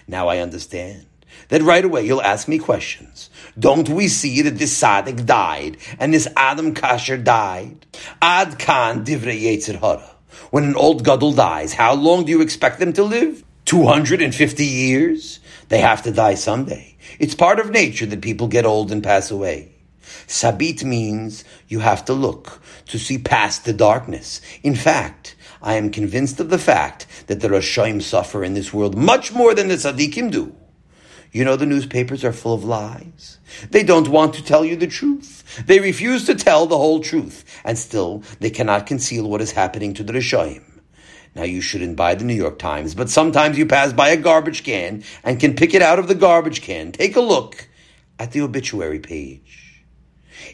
Now 0.08 0.28
I 0.28 0.40
understand 0.40 1.06
that 1.50 1.62
right 1.62 1.84
away 1.84 2.06
you'll 2.06 2.22
ask 2.22 2.48
me 2.48 2.60
questions. 2.60 3.30
Don't 3.58 3.90
we 3.90 4.08
see 4.08 4.42
that 4.44 4.58
this 4.58 4.76
Sadik 4.76 5.26
died 5.26 5.78
and 6.00 6.14
this 6.14 6.28
Adam 6.36 6.74
Kasher 6.74 7.24
died? 7.24 7.86
Ad 8.22 8.60
Khan 8.60 9.06
Divrei 9.06 9.42
Yetzer 9.42 9.80
Hara. 9.80 10.19
When 10.52 10.64
an 10.64 10.76
old 10.76 11.04
Gadol 11.04 11.34
dies, 11.34 11.74
how 11.74 11.94
long 11.94 12.26
do 12.26 12.32
you 12.32 12.42
expect 12.42 12.80
them 12.80 12.94
to 12.94 13.04
live? 13.04 13.44
250 13.66 14.66
years? 14.66 15.40
They 15.68 15.80
have 15.80 16.02
to 16.04 16.12
die 16.12 16.36
someday. 16.36 16.96
It's 17.20 17.36
part 17.36 17.60
of 17.60 17.70
nature 17.70 18.06
that 18.08 18.22
people 18.22 18.48
get 18.48 18.66
old 18.66 18.92
and 18.92 19.04
pass 19.04 19.32
away. 19.32 19.74
Sabit 20.28 20.84
means 20.84 21.44
you 21.68 21.80
have 21.80 22.06
to 22.06 22.14
look 22.14 22.62
to 22.88 22.98
see 22.98 23.18
past 23.18 23.66
the 23.66 23.74
darkness. 23.74 24.42
In 24.64 24.76
fact, 24.76 25.36
I 25.62 25.76
am 25.76 25.92
convinced 25.92 26.40
of 26.40 26.50
the 26.50 26.58
fact 26.58 27.06
that 27.28 27.42
the 27.42 27.50
Rashaim 27.50 28.02
suffer 28.02 28.44
in 28.44 28.54
this 28.54 28.74
world 28.74 28.98
much 28.98 29.34
more 29.34 29.54
than 29.54 29.68
the 29.68 29.76
Tzaddikim 29.76 30.32
do. 30.32 30.56
You 31.32 31.46
know 31.46 31.56
the 31.56 31.66
newspapers 31.66 32.24
are 32.24 32.34
full 32.34 32.56
of 32.56 32.64
lies. 32.64 33.38
They 33.70 33.84
don't 33.84 34.08
want 34.08 34.34
to 34.34 34.44
tell 34.44 34.66
you 34.66 34.76
the 34.76 34.88
truth. 34.88 35.64
They 35.66 35.80
refuse 35.80 36.26
to 36.26 36.36
tell 36.36 36.66
the 36.66 36.78
whole 36.78 37.02
truth. 37.02 37.46
And 37.64 37.78
still, 37.78 38.24
they 38.40 38.50
cannot 38.50 38.88
conceal 38.88 39.30
what 39.30 39.42
is 39.42 39.52
happening 39.52 39.94
to 39.96 40.04
the 40.04 40.14
Rashaim. 40.14 40.64
Now 41.36 41.44
you 41.44 41.62
shouldn't 41.62 41.96
buy 41.96 42.16
the 42.16 42.26
New 42.26 42.34
York 42.34 42.58
Times, 42.58 42.96
but 42.96 43.10
sometimes 43.10 43.58
you 43.58 43.66
pass 43.66 43.94
by 43.94 44.10
a 44.10 44.18
garbage 44.18 44.64
can 44.64 45.04
and 45.24 45.40
can 45.40 45.56
pick 45.56 45.74
it 45.74 45.82
out 45.84 46.00
of 46.00 46.08
the 46.08 46.16
garbage 46.16 46.62
can. 46.62 46.92
Take 46.92 47.16
a 47.16 47.22
look 47.22 47.68
at 48.18 48.32
the 48.32 48.42
obituary 48.42 49.00
page. 49.00 49.49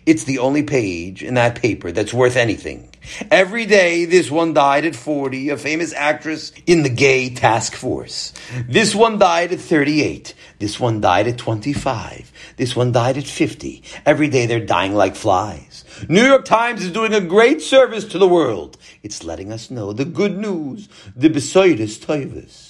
It's 0.05 0.23
the 0.23 0.39
only 0.39 0.63
page 0.63 1.23
in 1.23 1.35
that 1.35 1.61
paper 1.61 1.91
that's 1.91 2.13
worth 2.13 2.35
anything. 2.35 2.89
Every 3.29 3.65
day, 3.65 4.05
this 4.05 4.31
one 4.31 4.53
died 4.53 4.85
at 4.85 4.95
40, 4.95 5.49
a 5.49 5.57
famous 5.57 5.93
actress 5.93 6.51
in 6.65 6.83
the 6.83 6.89
gay 6.89 7.29
task 7.29 7.75
force. 7.75 8.33
This 8.67 8.95
one 8.95 9.19
died 9.19 9.51
at 9.51 9.59
38. 9.59 10.33
This 10.59 10.79
one 10.79 11.01
died 11.01 11.27
at 11.27 11.37
25. 11.37 12.31
This 12.57 12.75
one 12.75 12.91
died 12.91 13.17
at 13.17 13.27
50. 13.27 13.83
Every 14.05 14.27
day 14.27 14.45
they're 14.45 14.65
dying 14.65 14.95
like 14.95 15.15
flies. 15.15 15.83
New 16.09 16.25
York 16.25 16.45
Times 16.45 16.83
is 16.83 16.91
doing 16.91 17.13
a 17.13 17.21
great 17.21 17.61
service 17.61 18.05
to 18.05 18.17
the 18.17 18.27
world. 18.27 18.77
It's 19.03 19.23
letting 19.23 19.51
us 19.51 19.69
know 19.69 19.93
the 19.93 20.05
good 20.05 20.37
news, 20.37 20.89
the 21.15 21.29
besoidus 21.29 21.99
toivus. 21.99 22.64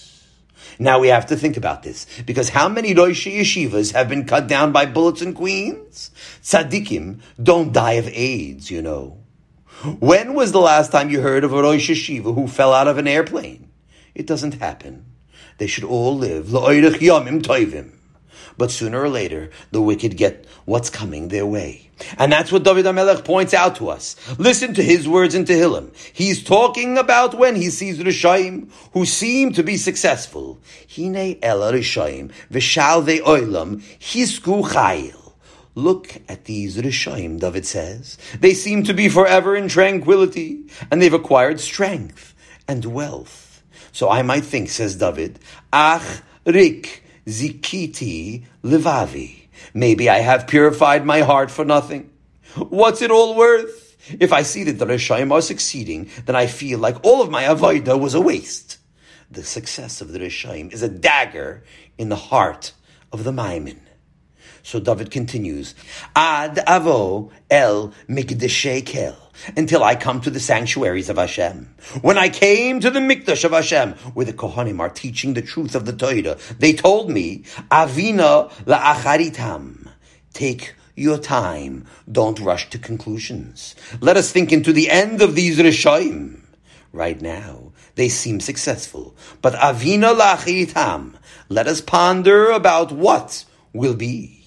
Now 0.78 1.00
we 1.00 1.08
have 1.08 1.28
to 1.28 1.36
think 1.36 1.58
about 1.58 1.84
this, 1.84 2.06
because 2.26 2.50
how 2.50 2.68
many 2.68 2.94
Rosh 2.94 3.28
yeshivas 3.28 3.94
have 3.94 4.10
been 4.10 4.26
cut 4.26 4.48
down 4.48 4.72
by 4.72 4.86
bullets 4.86 5.22
in 5.22 5.34
Queens? 5.34 6.12
Tzaddikim 6.44 7.20
don't 7.42 7.72
die 7.72 7.94
of 7.94 8.08
AIDS, 8.08 8.70
you 8.70 8.82
know. 8.82 9.18
When 10.00 10.34
was 10.34 10.52
the 10.52 10.60
last 10.60 10.92
time 10.92 11.10
you 11.10 11.22
heard 11.22 11.44
of 11.44 11.54
a 11.54 11.62
Rosh 11.62 11.90
Yeshiva 11.90 12.34
who 12.34 12.48
fell 12.48 12.74
out 12.74 12.88
of 12.88 12.98
an 12.98 13.08
airplane? 13.08 13.70
It 14.14 14.26
doesn't 14.26 14.56
happen. 14.56 15.06
They 15.58 15.68
should 15.68 15.84
all 15.84 16.18
live. 16.18 16.48
yomim 16.48 17.42
toivim. 17.42 17.95
But 18.58 18.72
sooner 18.72 19.02
or 19.02 19.10
later, 19.10 19.50
the 19.72 19.82
wicked 19.82 20.18
get 20.18 20.46
what's 20.66 20.90
coming 20.90 21.28
their 21.28 21.46
way. 21.46 21.90
And 22.18 22.32
that's 22.32 22.52
what 22.52 22.64
David 22.64 22.86
HaMelech 22.86 23.24
points 23.24 23.54
out 23.54 23.78
to 23.78 23.90
us. 23.90 24.16
Listen 24.38 24.74
to 24.74 24.84
his 24.84 25.08
words 25.08 25.34
in 25.34 25.46
Tehillim. 25.46 25.96
He's 26.14 26.44
talking 26.44 26.98
about 26.98 27.38
when 27.38 27.56
he 27.56 27.70
sees 27.70 28.00
Rishaim 28.00 28.70
who 28.94 29.06
seem 29.06 29.54
to 29.54 29.64
be 29.64 29.78
successful. 29.78 30.60
Hine 30.94 31.38
el 31.42 31.62
Rishaim 31.62 32.32
v'shal 32.52 33.04
ve'oilam 33.06 33.82
hisku 34.00 34.64
chayil. 34.70 35.34
Look 35.76 36.22
at 36.30 36.46
these 36.46 36.78
Rishaim, 36.78 37.40
David 37.40 37.66
says. 37.66 38.18
They 38.40 38.54
seem 38.54 38.84
to 38.84 38.94
be 38.94 39.10
forever 39.10 39.56
in 39.56 39.68
tranquility, 39.68 40.64
and 40.90 41.02
they've 41.02 41.14
acquired 41.14 41.60
strength 41.60 42.34
and 42.68 42.86
wealth. 42.86 43.62
So 43.92 44.10
I 44.10 44.22
might 44.22 44.46
think, 44.46 44.70
says 44.70 44.96
David, 44.96 45.40
Ach 45.72 46.22
rik 46.46 47.05
zikiti 47.26 48.46
livavi. 48.64 49.36
Maybe 49.74 50.10
I 50.10 50.20
have 50.20 50.48
purified 50.48 51.06
my 51.06 51.22
heart 51.22 51.52
for 51.52 51.66
nothing. 51.66 52.10
What's 52.56 53.02
it 53.02 53.12
all 53.12 53.36
worth? 53.36 53.98
If 54.20 54.32
I 54.32 54.44
see 54.44 54.64
that 54.64 54.74
the 54.74 54.86
Rishaim 54.86 55.32
are 55.32 55.42
succeeding, 55.42 56.10
then 56.26 56.36
I 56.36 56.48
feel 56.48 56.80
like 56.80 57.04
all 57.04 57.22
of 57.22 57.32
my 57.32 57.44
avodah 57.44 58.00
was 58.00 58.14
a 58.14 58.22
waste. 58.22 58.78
The 59.32 59.44
success 59.44 60.02
of 60.02 60.12
the 60.12 60.20
Rishaim 60.20 60.72
is 60.72 60.84
a 60.84 60.90
dagger 60.90 61.64
in 61.98 62.10
the 62.10 62.16
heart 62.16 62.74
of 63.12 63.24
the 63.24 63.32
Maimin. 63.32 63.80
So 64.62 64.80
David 64.80 65.12
continues, 65.12 65.76
Ad 66.16 66.58
avo 66.68 67.32
el 67.50 67.94
mikdeshei 68.08 68.86
kel, 68.86 69.25
until 69.56 69.84
I 69.84 69.96
come 69.96 70.22
to 70.22 70.30
the 70.30 70.40
sanctuaries 70.40 71.10
of 71.10 71.18
Hashem. 71.18 71.76
When 72.02 72.18
I 72.18 72.30
came 72.30 72.80
to 72.80 72.90
the 72.90 73.00
mikdash 73.00 73.44
of 73.44 73.52
Hashem, 73.52 73.94
where 74.14 74.26
the 74.26 74.34
Kohanim 74.34 74.80
are 74.80 74.90
teaching 74.90 75.34
the 75.34 75.42
truth 75.42 75.76
of 75.76 75.86
the 75.86 75.94
Torah, 75.94 76.38
they 76.60 76.74
told 76.74 77.10
me, 77.10 77.44
Avina 77.72 78.52
la'acharitam, 78.66 79.90
take 80.34 80.76
your 80.96 81.18
time. 81.18 81.86
Don't 82.12 82.40
rush 82.40 82.70
to 82.70 82.80
conclusions. 82.80 83.76
Let 84.00 84.18
us 84.18 84.32
think 84.32 84.52
into 84.52 84.72
the 84.72 84.90
end 84.90 85.22
of 85.22 85.36
these 85.36 85.60
Rishaim. 85.60 86.42
Right 86.94 87.22
now, 87.22 87.74
they 87.96 88.08
seem 88.08 88.40
successful. 88.40 89.16
But 89.42 89.54
Avina 89.56 90.18
la'acharitam, 90.18 91.16
let 91.50 91.68
us 91.68 91.82
ponder 91.82 92.52
about 92.52 92.92
what 92.92 93.44
will 93.74 93.96
be. 93.96 94.44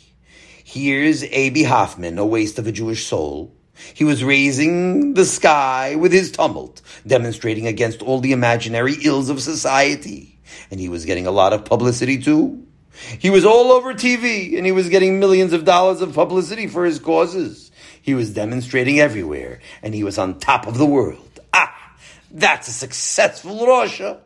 Here's 0.65 1.23
Abbie 1.25 1.65
Hoffman, 1.65 2.19
a 2.19 2.27
waste 2.27 2.59
of 2.59 2.67
a 2.67 2.73
Jewish 2.73 3.07
soul. 3.07 3.55
He 3.95 4.05
was 4.05 4.25
raising 4.25 5.15
the 5.15 5.25
sky 5.25 5.97
with 5.97 6.13
his 6.13 6.31
tumult, 6.31 6.83
demonstrating 7.07 7.67
against 7.67 8.03
all 8.03 8.21
the 8.21 8.33
imaginary 8.33 8.97
ills 9.03 9.29
of 9.29 9.41
society. 9.41 10.39
And 10.71 10.81
he 10.81 10.89
was 10.89 11.05
getting 11.05 11.27
a 11.27 11.31
lot 11.31 11.53
of 11.53 11.65
publicity 11.65 12.19
too. 12.19 12.67
He 13.19 13.31
was 13.31 13.45
all 13.45 13.71
over 13.73 13.95
TV 13.95 14.57
and 14.57 14.67
he 14.67 14.73
was 14.73 14.89
getting 14.89 15.21
millions 15.21 15.53
of 15.53 15.65
dollars 15.65 16.01
of 16.01 16.15
publicity 16.15 16.67
for 16.67 16.85
his 16.85 16.99
causes. 16.99 17.71
He 18.03 18.15
was 18.15 18.33
demonstrating 18.33 18.99
everywhere 18.99 19.61
and 19.83 19.95
he 19.95 20.05
was 20.05 20.19
on 20.19 20.39
top 20.39 20.67
of 20.67 20.79
the 20.79 20.87
world. 20.87 21.41
Ah, 21.53 21.97
that's 22.31 22.69
a 22.69 22.73
successful 22.73 23.59
Rasha. 23.67 24.21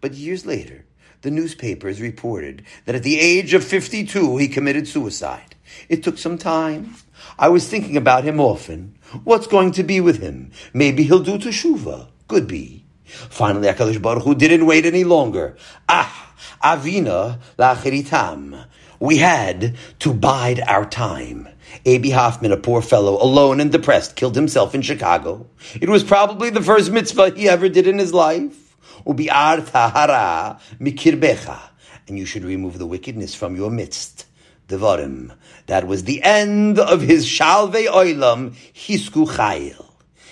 But 0.00 0.14
years 0.14 0.46
later, 0.46 0.84
the 1.22 1.30
newspapers 1.30 2.00
reported 2.00 2.64
that 2.84 2.94
at 2.94 3.02
the 3.02 3.18
age 3.18 3.54
of 3.54 3.64
52 3.64 4.36
he 4.36 4.48
committed 4.48 4.86
suicide. 4.86 5.56
It 5.88 6.02
took 6.02 6.18
some 6.18 6.38
time. 6.38 6.94
I 7.38 7.48
was 7.48 7.68
thinking 7.68 7.96
about 7.96 8.24
him 8.24 8.40
often. 8.40 8.98
What's 9.24 9.46
going 9.46 9.72
to 9.72 9.82
be 9.82 10.00
with 10.00 10.20
him? 10.20 10.52
Maybe 10.72 11.02
he'll 11.02 11.22
do 11.22 11.38
teshuva. 11.38 12.08
Could 12.28 12.46
be. 12.48 12.86
Finally, 13.04 13.68
HaKadosh 13.68 14.02
Baruch 14.02 14.24
Hu 14.24 14.34
didn't 14.34 14.66
wait 14.66 14.84
any 14.84 15.04
longer. 15.04 15.56
Ah, 15.88 16.34
avina 16.62 17.38
lacheritam. 17.58 18.66
We 18.98 19.18
had 19.18 19.76
to 20.00 20.12
bide 20.14 20.60
our 20.60 20.86
time. 20.86 21.48
Abbie 21.84 22.10
Hoffman, 22.10 22.52
a 22.52 22.56
poor 22.56 22.80
fellow, 22.80 23.22
alone 23.22 23.60
and 23.60 23.70
depressed, 23.70 24.16
killed 24.16 24.34
himself 24.34 24.74
in 24.74 24.82
Chicago. 24.82 25.46
It 25.80 25.88
was 25.88 26.02
probably 26.02 26.50
the 26.50 26.62
first 26.62 26.90
mitzvah 26.90 27.30
he 27.30 27.48
ever 27.48 27.68
did 27.68 27.86
in 27.86 27.98
his 27.98 28.14
life. 28.14 28.76
Ubi'ar 29.06 29.70
tahara 29.70 30.60
mikirbecha. 30.80 31.60
And 32.08 32.18
you 32.18 32.24
should 32.24 32.44
remove 32.44 32.78
the 32.78 32.86
wickedness 32.86 33.34
from 33.34 33.56
your 33.56 33.70
midst. 33.70 34.25
Devarim. 34.68 35.36
That 35.66 35.86
was 35.86 36.04
the 36.04 36.22
end 36.22 36.78
of 36.78 37.00
his 37.00 37.26
Shalvei 37.26 37.86
Oilam, 37.86 38.54
Hisku 38.74 39.26
Chayil. 39.26 39.84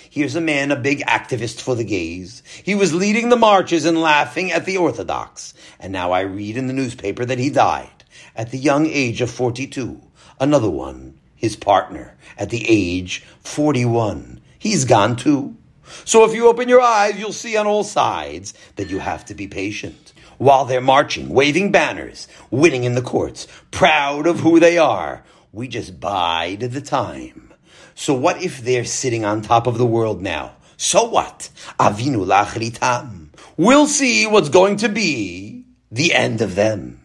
Here's 0.09 0.35
a 0.35 0.41
man, 0.41 0.71
a 0.71 0.77
big 0.77 1.01
activist 1.01 1.61
for 1.61 1.75
the 1.75 1.83
gays. 1.83 2.41
He 2.63 2.73
was 2.73 2.93
leading 2.93 3.29
the 3.29 3.35
marches 3.35 3.85
and 3.85 4.01
laughing 4.01 4.51
at 4.51 4.65
the 4.65 4.77
Orthodox. 4.77 5.53
And 5.79 5.91
now 5.91 6.11
I 6.11 6.21
read 6.21 6.55
in 6.55 6.67
the 6.67 6.73
newspaper 6.73 7.25
that 7.25 7.39
he 7.39 7.49
died 7.49 8.05
at 8.35 8.51
the 8.51 8.57
young 8.57 8.85
age 8.85 9.21
of 9.21 9.29
42. 9.29 10.01
Another 10.39 10.69
one, 10.69 11.19
his 11.35 11.55
partner, 11.55 12.15
at 12.37 12.49
the 12.49 12.65
age 12.67 13.25
41. 13.41 14.39
He's 14.57 14.85
gone 14.85 15.15
too. 15.15 15.57
So 16.05 16.23
if 16.23 16.33
you 16.33 16.47
open 16.47 16.69
your 16.69 16.81
eyes, 16.81 17.17
you'll 17.17 17.31
see 17.31 17.57
on 17.57 17.67
all 17.67 17.83
sides 17.83 18.53
that 18.75 18.89
you 18.89 18.99
have 18.99 19.25
to 19.25 19.35
be 19.35 19.47
patient. 19.47 20.13
While 20.37 20.65
they're 20.65 20.81
marching, 20.81 21.29
waving 21.29 21.71
banners, 21.71 22.27
winning 22.51 22.83
in 22.83 22.95
the 22.95 23.01
courts, 23.01 23.47
proud 23.71 24.27
of 24.27 24.41
who 24.41 24.59
they 24.59 24.77
are, 24.77 25.23
we 25.51 25.67
just 25.67 25.99
bide 25.99 26.59
the 26.59 26.81
time. 26.81 27.53
So 27.93 28.13
what 28.13 28.41
if 28.41 28.59
they're 28.59 28.85
sitting 28.85 29.23
on 29.23 29.41
top 29.41 29.67
of 29.67 29.77
the 29.77 29.85
world 29.85 30.21
now? 30.21 30.55
So 30.77 31.05
what? 31.05 31.49
Avinu 31.79 32.25
lachritam. 32.25 33.29
We'll 33.55 33.87
see 33.87 34.27
what's 34.27 34.49
going 34.49 34.77
to 34.77 34.89
be 34.89 35.63
the 35.89 36.13
end 36.13 36.41
of 36.41 36.55
them. 36.55 37.01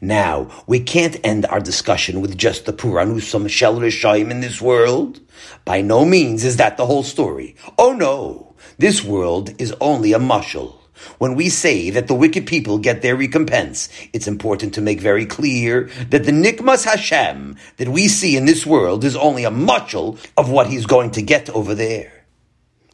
Now, 0.00 0.50
we 0.66 0.80
can't 0.80 1.20
end 1.22 1.46
our 1.46 1.60
discussion 1.60 2.20
with 2.20 2.36
just 2.36 2.64
the 2.64 2.72
Puranusam 2.72 3.48
Shel 3.48 3.76
Rishayim 3.76 4.30
in 4.30 4.40
this 4.40 4.60
world. 4.60 5.20
By 5.64 5.82
no 5.82 6.04
means 6.04 6.44
is 6.44 6.56
that 6.56 6.76
the 6.76 6.86
whole 6.86 7.02
story. 7.02 7.56
Oh 7.78 7.92
no, 7.92 8.54
this 8.78 9.04
world 9.04 9.54
is 9.60 9.74
only 9.80 10.12
a 10.12 10.18
mushal. 10.18 10.76
When 11.18 11.34
we 11.34 11.48
say 11.48 11.90
that 11.90 12.08
the 12.08 12.14
wicked 12.14 12.46
people 12.46 12.78
get 12.78 13.02
their 13.02 13.16
recompense, 13.16 13.88
it's 14.12 14.26
important 14.26 14.74
to 14.74 14.80
make 14.80 15.00
very 15.00 15.26
clear 15.26 15.90
that 16.10 16.24
the 16.24 16.32
Nikmas 16.32 16.84
Hashem 16.84 17.56
that 17.76 17.88
we 17.88 18.08
see 18.08 18.36
in 18.36 18.46
this 18.46 18.64
world 18.64 19.04
is 19.04 19.16
only 19.16 19.44
a 19.44 19.50
muchel 19.50 20.18
of 20.36 20.50
what 20.50 20.68
he's 20.68 20.86
going 20.86 21.10
to 21.12 21.22
get 21.22 21.50
over 21.50 21.74
there. 21.74 22.24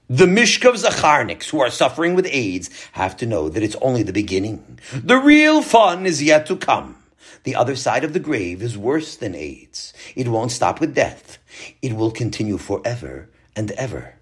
The 0.08 0.26
Mishkav 0.26 0.74
Zacharniks 0.74 1.48
who 1.48 1.60
are 1.60 1.70
suffering 1.70 2.14
with 2.14 2.26
AIDS 2.30 2.68
have 2.92 3.16
to 3.18 3.26
know 3.26 3.48
that 3.48 3.62
it's 3.62 3.76
only 3.80 4.02
the 4.02 4.12
beginning. 4.12 4.78
The 4.92 5.16
real 5.16 5.62
fun 5.62 6.04
is 6.04 6.22
yet 6.22 6.46
to 6.46 6.56
come. 6.56 6.96
The 7.44 7.56
other 7.56 7.76
side 7.76 8.04
of 8.04 8.12
the 8.12 8.20
grave 8.20 8.62
is 8.62 8.76
worse 8.76 9.16
than 9.16 9.34
AIDS. 9.34 9.94
It 10.14 10.28
won't 10.28 10.52
stop 10.52 10.80
with 10.80 10.94
death. 10.94 11.38
It 11.80 11.94
will 11.94 12.10
continue 12.10 12.58
forever 12.58 13.30
and 13.56 13.70
ever. 13.72 14.16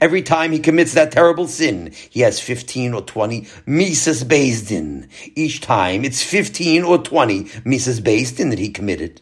Every 0.00 0.22
time 0.22 0.52
he 0.52 0.58
commits 0.58 0.94
that 0.94 1.12
terrible 1.12 1.46
sin, 1.46 1.92
he 2.10 2.20
has 2.20 2.40
15 2.40 2.94
or 2.94 3.02
20 3.02 3.46
Mises 3.66 4.22
Din. 4.24 5.08
Each 5.34 5.60
time 5.60 6.04
it's 6.04 6.22
15 6.22 6.84
or 6.84 6.98
20 6.98 7.50
Mises 7.64 8.00
Din 8.00 8.50
that 8.50 8.58
he 8.58 8.70
committed. 8.70 9.20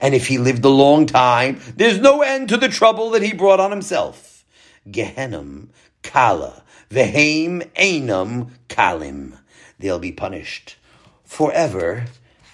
And 0.00 0.14
if 0.14 0.28
he 0.28 0.38
lived 0.38 0.64
a 0.64 0.68
long 0.68 1.06
time, 1.06 1.60
there's 1.76 2.00
no 2.00 2.22
end 2.22 2.48
to 2.48 2.56
the 2.56 2.68
trouble 2.68 3.10
that 3.10 3.22
he 3.22 3.32
brought 3.32 3.60
on 3.60 3.70
himself. 3.70 4.44
Gehenim, 4.88 5.68
Kala, 6.02 6.62
Vehaim, 6.90 7.70
Einam, 7.74 8.50
Kalim. 8.68 9.38
They'll 9.78 9.98
be 9.98 10.12
punished 10.12 10.76
forever 11.24 12.06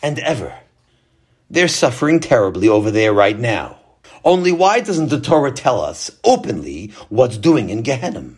and 0.02 0.18
ever. 0.20 0.54
They're 1.50 1.68
suffering 1.68 2.20
terribly 2.20 2.68
over 2.68 2.90
there 2.90 3.12
right 3.12 3.38
now. 3.38 3.79
Only 4.24 4.52
why 4.52 4.80
doesn't 4.80 5.08
the 5.08 5.20
Torah 5.20 5.52
tell 5.52 5.80
us 5.80 6.10
openly 6.24 6.92
what's 7.08 7.38
doing 7.38 7.70
in 7.70 7.82
Gehenna? 7.82 8.34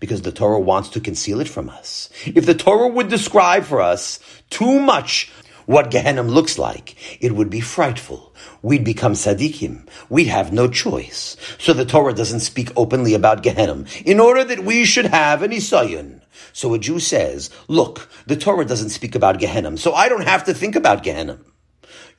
Because 0.00 0.22
the 0.22 0.32
Torah 0.32 0.58
wants 0.58 0.88
to 0.90 1.00
conceal 1.00 1.40
it 1.40 1.48
from 1.48 1.68
us. 1.68 2.10
If 2.26 2.46
the 2.46 2.54
Torah 2.54 2.88
would 2.88 3.08
describe 3.08 3.64
for 3.64 3.80
us 3.80 4.18
too 4.50 4.80
much 4.80 5.30
what 5.66 5.90
Gehenna 5.90 6.22
looks 6.22 6.58
like, 6.58 6.96
it 7.22 7.32
would 7.36 7.48
be 7.48 7.60
frightful. 7.60 8.34
We'd 8.60 8.82
become 8.82 9.12
tzaddikim. 9.12 9.86
We'd 10.08 10.26
have 10.26 10.52
no 10.52 10.66
choice. 10.66 11.36
So 11.58 11.72
the 11.72 11.84
Torah 11.84 12.12
doesn't 12.12 12.40
speak 12.40 12.72
openly 12.76 13.14
about 13.14 13.44
Gehenna 13.44 13.84
in 14.04 14.18
order 14.18 14.42
that 14.42 14.64
we 14.64 14.84
should 14.84 15.06
have 15.06 15.42
an 15.42 15.52
isayon. 15.52 16.22
So 16.52 16.74
a 16.74 16.78
Jew 16.78 16.98
says, 16.98 17.50
look, 17.68 18.10
the 18.26 18.36
Torah 18.36 18.64
doesn't 18.64 18.90
speak 18.90 19.14
about 19.14 19.38
Gehenna, 19.38 19.76
so 19.76 19.92
I 19.92 20.08
don't 20.08 20.26
have 20.26 20.44
to 20.44 20.54
think 20.54 20.74
about 20.74 21.04
Gehenna 21.04 21.38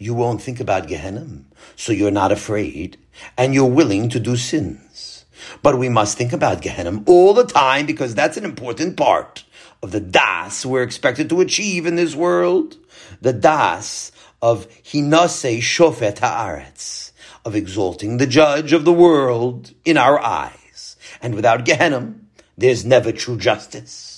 you 0.02 0.16
won't 0.16 0.42
think 0.42 0.60
about 0.60 0.88
Gehenna, 0.88 1.28
so 1.76 1.92
you're 1.92 2.10
not 2.10 2.32
afraid, 2.32 2.98
and 3.38 3.54
you're 3.54 3.66
willing 3.66 4.10
to 4.10 4.20
do 4.20 4.36
sins. 4.36 5.26
But 5.62 5.78
we 5.78 5.90
must 5.90 6.18
think 6.18 6.34
about 6.34 6.64
Gehenna 6.64 7.04
all 7.06 7.36
the 7.36 7.46
time 7.46 7.86
because 7.86 8.16
that's 8.16 8.36
an 8.36 8.44
important 8.44 8.98
part 8.98 9.44
of 9.84 9.92
the 9.92 10.00
das 10.00 10.66
we're 10.66 10.82
expected 10.82 11.30
to 11.30 11.40
achieve 11.40 11.86
in 11.86 11.98
this 11.98 12.16
world. 12.16 12.78
The 13.22 13.32
das 13.32 14.12
of 14.42 14.68
hinase 14.84 15.60
shofet 15.60 16.18
haaretz, 16.18 17.12
of 17.46 17.56
exalting 17.56 18.18
the 18.18 18.26
judge 18.26 18.74
of 18.74 18.86
the 18.86 18.94
world 18.94 19.72
in 19.86 19.98
our 19.98 20.20
eyes. 20.20 20.96
And 21.22 21.36
without 21.36 21.64
Gehenna, 21.64 22.16
there's 22.58 22.84
never 22.84 23.12
true 23.12 23.38
justice. 23.38 24.11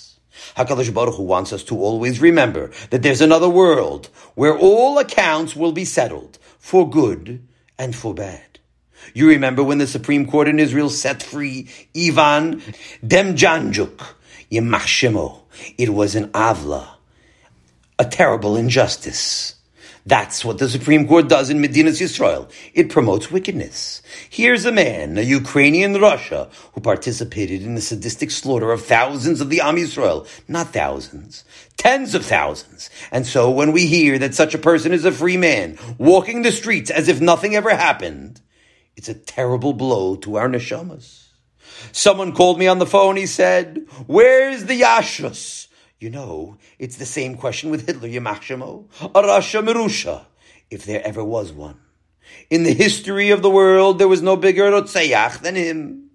HaKadosh 0.57 0.93
Baruch 0.93 1.15
Hu 1.15 1.23
wants 1.23 1.51
us 1.51 1.63
to 1.65 1.79
always 1.79 2.19
remember 2.19 2.71
that 2.91 3.01
there's 3.01 3.21
another 3.21 3.49
world 3.49 4.09
where 4.35 4.57
all 4.57 4.99
accounts 4.99 5.55
will 5.55 5.71
be 5.71 5.85
settled 5.85 6.37
for 6.59 6.89
good 6.89 7.45
and 7.77 7.95
for 7.95 8.13
bad. 8.13 8.59
You 9.13 9.27
remember 9.27 9.63
when 9.63 9.79
the 9.79 9.87
Supreme 9.87 10.25
Court 10.25 10.47
in 10.47 10.59
Israel 10.59 10.89
set 10.89 11.23
free 11.23 11.69
Ivan 11.95 12.61
Demjanjuk, 13.05 14.01
Yemach 14.51 15.41
It 15.77 15.89
was 15.89 16.15
an 16.15 16.29
avla, 16.29 16.87
a 17.99 18.05
terrible 18.05 18.55
injustice. 18.55 19.55
That's 20.05 20.43
what 20.43 20.57
the 20.57 20.67
Supreme 20.67 21.07
Court 21.07 21.29
does 21.29 21.49
in 21.49 21.61
Medinas 21.61 22.01
Yisrael. 22.01 22.51
It 22.73 22.89
promotes 22.89 23.31
wickedness. 23.31 24.01
Here's 24.29 24.65
a 24.65 24.71
man, 24.71 25.17
a 25.17 25.21
Ukrainian 25.21 25.93
Rasha, 25.93 26.51
who 26.73 26.81
participated 26.81 27.61
in 27.63 27.75
the 27.75 27.81
sadistic 27.81 28.29
slaughter 28.29 28.73
of 28.73 28.85
thousands 28.85 29.39
of 29.39 29.49
the 29.49 29.61
Am 29.61 29.77
Yisrael. 29.77 30.27
Not 30.49 30.73
thousands, 30.73 31.45
tens 31.77 32.15
of 32.15 32.25
thousands. 32.25 32.89
And 33.11 33.25
so 33.25 33.49
when 33.49 33.71
we 33.71 33.87
hear 33.87 34.19
that 34.19 34.35
such 34.35 34.53
a 34.53 34.57
person 34.57 34.91
is 34.91 35.05
a 35.05 35.11
free 35.11 35.37
man, 35.37 35.77
walking 35.97 36.41
the 36.41 36.51
streets 36.51 36.91
as 36.91 37.07
if 37.07 37.21
nothing 37.21 37.55
ever 37.55 37.69
happened, 37.69 38.41
it's 38.97 39.09
a 39.09 39.13
terrible 39.13 39.71
blow 39.71 40.17
to 40.17 40.35
our 40.35 40.49
neshamas. 40.49 41.27
Someone 41.93 42.33
called 42.33 42.59
me 42.59 42.67
on 42.67 42.79
the 42.79 42.85
phone. 42.85 43.15
He 43.15 43.25
said, 43.25 43.87
Where's 44.05 44.65
the 44.65 44.81
Yashrus? 44.81 45.67
You 46.03 46.09
know, 46.09 46.57
it's 46.79 46.97
the 46.97 47.05
same 47.05 47.37
question 47.37 47.69
with 47.69 47.85
Hitler, 47.85 48.09
Yamachshemo, 48.09 48.89
a 49.03 49.21
Rasha 49.21 49.63
Merusha, 49.65 50.25
if 50.69 50.83
there 50.83 51.01
ever 51.01 51.23
was 51.23 51.53
one. 51.53 51.79
In 52.49 52.63
the 52.63 52.73
history 52.73 53.29
of 53.29 53.41
the 53.41 53.49
world, 53.49 53.99
there 53.99 54.09
was 54.09 54.21
no 54.21 54.35
bigger 54.35 54.69
Rotzeyach 54.69 55.39
than 55.39 55.55
him. 55.55 56.09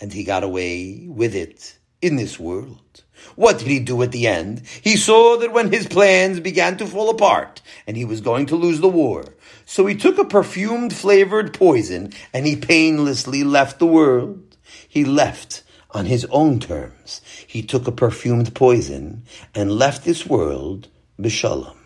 And 0.00 0.12
he 0.12 0.24
got 0.24 0.42
away 0.42 1.06
with 1.06 1.36
it 1.36 1.78
in 2.00 2.16
this 2.16 2.36
world. 2.36 3.04
What 3.36 3.60
did 3.60 3.68
he 3.68 3.78
do 3.78 4.02
at 4.02 4.10
the 4.10 4.26
end? 4.26 4.62
He 4.82 4.96
saw 4.96 5.36
that 5.36 5.52
when 5.52 5.70
his 5.70 5.86
plans 5.86 6.40
began 6.40 6.76
to 6.78 6.86
fall 6.88 7.08
apart 7.08 7.62
and 7.86 7.96
he 7.96 8.04
was 8.04 8.20
going 8.20 8.46
to 8.46 8.56
lose 8.56 8.80
the 8.80 8.88
war, 8.88 9.36
so 9.64 9.86
he 9.86 9.94
took 9.94 10.18
a 10.18 10.24
perfumed 10.24 10.92
flavored 10.92 11.54
poison 11.54 12.12
and 12.34 12.44
he 12.44 12.56
painlessly 12.56 13.44
left 13.44 13.78
the 13.78 13.86
world. 13.86 14.56
He 14.88 15.04
left 15.04 15.61
on 15.92 16.06
his 16.06 16.24
own 16.26 16.58
terms. 16.58 17.20
He 17.46 17.62
took 17.62 17.86
a 17.86 17.92
perfumed 17.92 18.54
poison 18.54 19.24
and 19.54 19.70
left 19.70 20.04
this 20.04 20.26
world 20.26 20.88
b'shalom. 21.20 21.76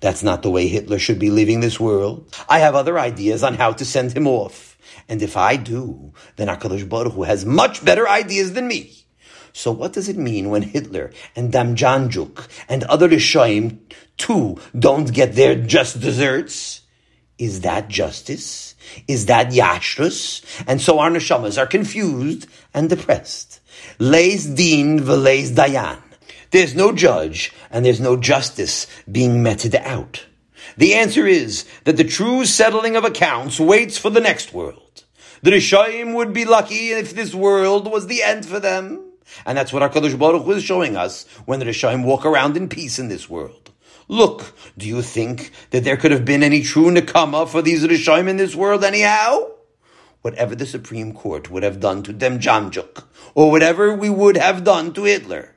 That's 0.00 0.22
not 0.22 0.42
the 0.42 0.50
way 0.50 0.68
Hitler 0.68 0.98
should 0.98 1.18
be 1.18 1.30
leaving 1.30 1.60
this 1.60 1.78
world. 1.78 2.34
I 2.48 2.58
have 2.58 2.74
other 2.74 2.98
ideas 2.98 3.42
on 3.42 3.54
how 3.54 3.72
to 3.72 3.84
send 3.84 4.12
him 4.12 4.26
off. 4.26 4.76
And 5.08 5.22
if 5.22 5.36
I 5.36 5.56
do, 5.56 6.12
then 6.36 6.48
HaKadosh 6.48 6.88
Baruch 6.88 7.12
Hu 7.12 7.22
has 7.22 7.44
much 7.44 7.84
better 7.84 8.08
ideas 8.08 8.54
than 8.54 8.66
me. 8.68 8.92
So 9.52 9.72
what 9.72 9.92
does 9.92 10.08
it 10.08 10.18
mean 10.18 10.50
when 10.50 10.62
Hitler 10.62 11.12
and 11.34 11.52
Demjanjuk 11.52 12.46
and 12.68 12.84
other 12.84 13.08
Rishoim 13.08 13.78
too 14.18 14.58
don't 14.78 15.12
get 15.12 15.34
their 15.34 15.54
just 15.54 16.00
desserts? 16.00 16.82
Is 17.38 17.60
that 17.62 17.88
justice? 17.88 18.74
Is 19.06 19.26
that 19.26 19.50
yashrus? 19.50 20.42
And 20.66 20.80
so 20.80 20.98
our 20.98 21.10
neshamas 21.10 21.58
are 21.58 21.66
confused 21.66 22.46
and 22.72 22.88
depressed. 22.88 23.60
Leis 23.98 24.46
din 24.46 25.00
v'leis 25.00 25.50
dayan. 25.50 26.00
there's 26.50 26.74
no 26.74 26.92
judge 26.92 27.52
and 27.70 27.84
there's 27.84 28.00
no 28.00 28.16
justice 28.16 28.86
being 29.10 29.42
meted 29.42 29.74
out. 29.74 30.24
The 30.76 30.94
answer 30.94 31.26
is 31.26 31.64
that 31.84 31.96
the 31.96 32.04
true 32.04 32.44
settling 32.44 32.96
of 32.96 33.04
accounts 33.04 33.60
waits 33.60 33.98
for 33.98 34.10
the 34.10 34.20
next 34.20 34.52
world. 34.52 35.04
The 35.42 35.50
Rishayim 35.50 36.14
would 36.14 36.32
be 36.32 36.44
lucky 36.44 36.90
if 36.90 37.14
this 37.14 37.34
world 37.34 37.90
was 37.90 38.06
the 38.06 38.22
end 38.22 38.46
for 38.46 38.58
them. 38.58 39.02
And 39.44 39.58
that's 39.58 39.72
what 39.72 39.82
HaKadosh 39.82 40.18
Baruch 40.18 40.44
Hu 40.44 40.52
is 40.52 40.64
showing 40.64 40.96
us 40.96 41.26
when 41.44 41.60
the 41.60 41.66
Rishayim 41.66 42.04
walk 42.04 42.24
around 42.24 42.56
in 42.56 42.68
peace 42.68 42.98
in 42.98 43.08
this 43.08 43.28
world. 43.28 43.70
Look, 44.08 44.54
do 44.78 44.86
you 44.86 45.02
think 45.02 45.50
that 45.70 45.82
there 45.82 45.96
could 45.96 46.12
have 46.12 46.24
been 46.24 46.44
any 46.44 46.62
true 46.62 46.90
Nakama 46.90 47.48
for 47.48 47.60
these 47.60 47.84
Rishayim 47.84 48.28
in 48.28 48.36
this 48.36 48.54
world 48.54 48.84
anyhow? 48.84 49.50
Whatever 50.22 50.54
the 50.54 50.66
Supreme 50.66 51.12
Court 51.12 51.50
would 51.50 51.64
have 51.64 51.80
done 51.80 52.02
to 52.04 52.12
Demjanjuk, 52.12 53.04
or 53.34 53.50
whatever 53.50 53.94
we 53.94 54.08
would 54.08 54.36
have 54.36 54.64
done 54.64 54.92
to 54.94 55.04
Hitler, 55.04 55.56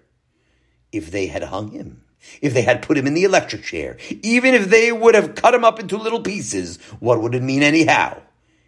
if 0.92 1.12
they 1.12 1.28
had 1.28 1.44
hung 1.44 1.72
him, 1.72 2.04
if 2.42 2.54
they 2.54 2.64
had 2.64 2.82
put 2.82 2.98
him 2.98 3.08
in 3.08 3.14
the 3.14 3.24
electric 3.24 3.64
chair, 3.64 3.98
even 4.24 4.54
if 4.54 4.70
they 4.70 4.92
would 4.92 5.16
have 5.16 5.36
cut 5.36 5.54
him 5.54 5.64
up 5.64 5.80
into 5.80 5.98
little 5.98 6.22
pieces, 6.22 6.78
what 7.00 7.22
would 7.22 7.36
it 7.36 7.44
mean 7.44 7.64
anyhow? 7.64 8.20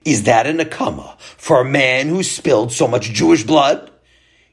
Is 0.05 0.23
that 0.23 0.47
a 0.47 0.51
nakama 0.51 1.19
for 1.19 1.61
a 1.61 1.65
man 1.65 2.07
who 2.07 2.23
spilled 2.23 2.71
so 2.71 2.87
much 2.87 3.11
Jewish 3.11 3.43
blood? 3.43 3.91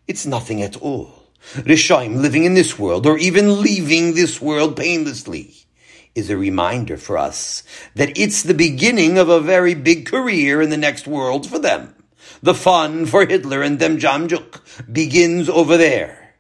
It's 0.07 0.27
nothing 0.27 0.63
at 0.63 0.77
all. 0.77 1.18
Rishaim 1.55 2.17
living 2.17 2.45
in 2.45 2.55
this 2.55 2.79
world, 2.79 3.07
or 3.07 3.19
even 3.19 3.63
leaving 3.63 4.15
this 4.15 4.41
world 4.41 4.77
painlessly, 4.77 5.55
is 6.15 6.31
a 6.31 6.37
reminder 6.37 6.97
for 6.97 7.17
us 7.17 7.63
that 7.95 8.17
it's 8.19 8.43
the 8.43 8.55
beginning 8.55 9.19
of 9.19 9.29
a 9.29 9.41
very 9.41 9.75
big 9.75 10.07
career 10.07 10.61
in 10.61 10.71
the 10.71 10.77
next 10.77 11.07
world 11.07 11.49
for 11.49 11.59
them. 11.59 11.95
The 12.43 12.55
fun 12.55 13.07
for 13.07 13.27
Hitler 13.27 13.63
and 13.63 13.79
Demjanjuk 13.79 14.93
begins 14.93 15.49
over 15.49 15.77
there. 15.77 16.35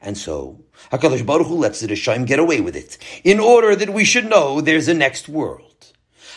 And 0.00 0.16
so, 0.16 0.64
HaKadosh 0.92 1.24
Baruch 1.24 1.46
Hu 1.46 1.56
lets 1.56 1.80
the 1.80 1.88
Rishaim 1.88 2.26
get 2.26 2.38
away 2.38 2.60
with 2.60 2.76
it, 2.76 2.98
in 3.24 3.40
order 3.40 3.74
that 3.74 3.90
we 3.90 4.04
should 4.04 4.26
know 4.26 4.60
there's 4.60 4.88
a 4.88 4.94
next 4.94 5.28
world. 5.28 5.73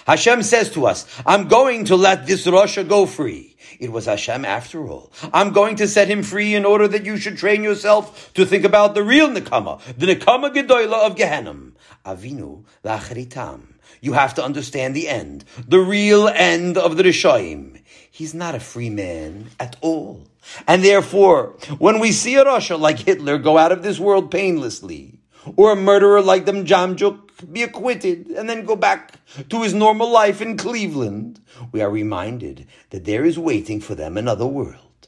Hashem 0.08 0.42
says 0.42 0.72
to 0.72 0.88
us, 0.88 1.06
I'm 1.26 1.50
going 1.50 1.86
to 1.86 1.98
let 1.98 2.26
this 2.26 2.48
Rasha 2.48 2.88
go 2.88 3.06
free. 3.06 3.58
It 3.78 3.92
was 3.92 4.06
Hashem 4.06 4.46
after 4.46 4.88
all. 4.88 5.12
I'm 5.34 5.52
going 5.52 5.76
to 5.76 5.88
set 5.88 6.08
him 6.08 6.24
free 6.24 6.56
in 6.56 6.64
order 6.64 6.88
that 6.88 7.06
you 7.06 7.18
should 7.18 7.38
train 7.38 7.62
yourself 7.62 8.34
to 8.36 8.46
think 8.46 8.64
about 8.64 8.96
the 8.96 9.04
real 9.04 9.28
Nekama, 9.28 9.82
the 9.98 10.16
Nekama 10.16 10.54
Gedoyla 10.54 11.06
of 11.06 11.16
Gehenim. 11.16 11.74
Avinu 12.06 12.64
lachritam. 12.86 13.74
You 14.00 14.14
have 14.14 14.34
to 14.36 14.44
understand 14.44 14.96
the 14.96 15.10
end, 15.10 15.44
the 15.68 15.80
real 15.80 16.30
end 16.30 16.78
of 16.78 16.96
the 16.96 17.04
Rishoim. 17.04 17.82
He's 18.10 18.34
not 18.34 18.56
a 18.56 18.60
free 18.62 18.90
man 18.90 19.50
at 19.60 19.76
all. 19.82 20.26
And 20.68 20.84
therefore, 20.84 21.58
when 21.78 22.00
we 22.00 22.14
see 22.14 22.36
a 22.36 22.46
Rasha 22.46 22.80
like 22.80 23.00
Hitler 23.00 23.38
go 23.38 23.58
out 23.58 23.74
of 23.74 23.84
this 23.84 24.00
world 24.00 24.32
painlessly, 24.32 25.17
or 25.56 25.72
a 25.72 25.76
murderer 25.76 26.22
like 26.22 26.46
Demjanjuk 26.46 27.52
be 27.52 27.64
acquitted, 27.64 28.28
and 28.28 28.50
then 28.50 28.66
go 28.66 28.76
back 28.76 29.14
to 29.50 29.62
his 29.62 29.74
normal 29.74 30.10
life 30.10 30.42
in 30.42 30.58
Cleveland, 30.58 31.40
we 31.72 31.82
are 31.82 31.90
reminded 31.90 32.68
that 32.90 33.06
there 33.06 33.26
is 33.26 33.38
waiting 33.38 33.80
for 33.80 33.96
them 33.96 34.18
another 34.18 34.48
world. 34.48 35.08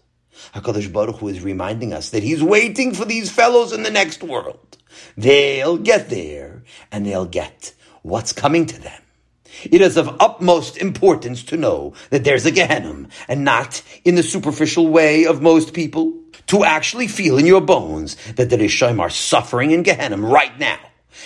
HaKadosh 0.54 0.92
Baruch 0.94 1.18
Hu 1.18 1.28
is 1.28 1.42
reminding 1.42 1.94
us 1.94 2.12
that 2.12 2.24
He's 2.24 2.44
waiting 2.44 2.94
for 2.94 3.06
these 3.06 3.32
fellows 3.32 3.74
in 3.74 3.84
the 3.84 3.92
next 3.92 4.24
world. 4.24 4.78
They'll 5.18 5.78
get 5.78 6.10
there, 6.10 6.64
and 6.92 7.06
they'll 7.06 7.26
get 7.26 7.74
what's 8.02 8.34
coming 8.34 8.66
to 8.68 8.80
them. 8.80 9.02
It 9.64 9.82
is 9.82 9.98
of 9.98 10.16
utmost 10.20 10.78
importance 10.78 11.44
to 11.46 11.58
know 11.58 11.94
that 12.10 12.24
there's 12.24 12.46
a 12.46 12.52
Gehenna, 12.52 13.08
and 13.28 13.44
not 13.44 13.82
in 14.06 14.16
the 14.16 14.24
superficial 14.24 14.88
way 14.88 15.26
of 15.26 15.42
most 15.42 15.74
people, 15.74 16.14
to 16.48 16.64
actually 16.64 17.08
feel 17.08 17.38
in 17.38 17.46
your 17.46 17.62
bones 17.62 18.16
that 18.34 18.50
the 18.50 18.58
Rishayim 18.58 19.00
are 19.00 19.10
suffering 19.10 19.72
in 19.72 19.84
Gehenna 19.84 20.18
right 20.18 20.58
now. 20.60 20.80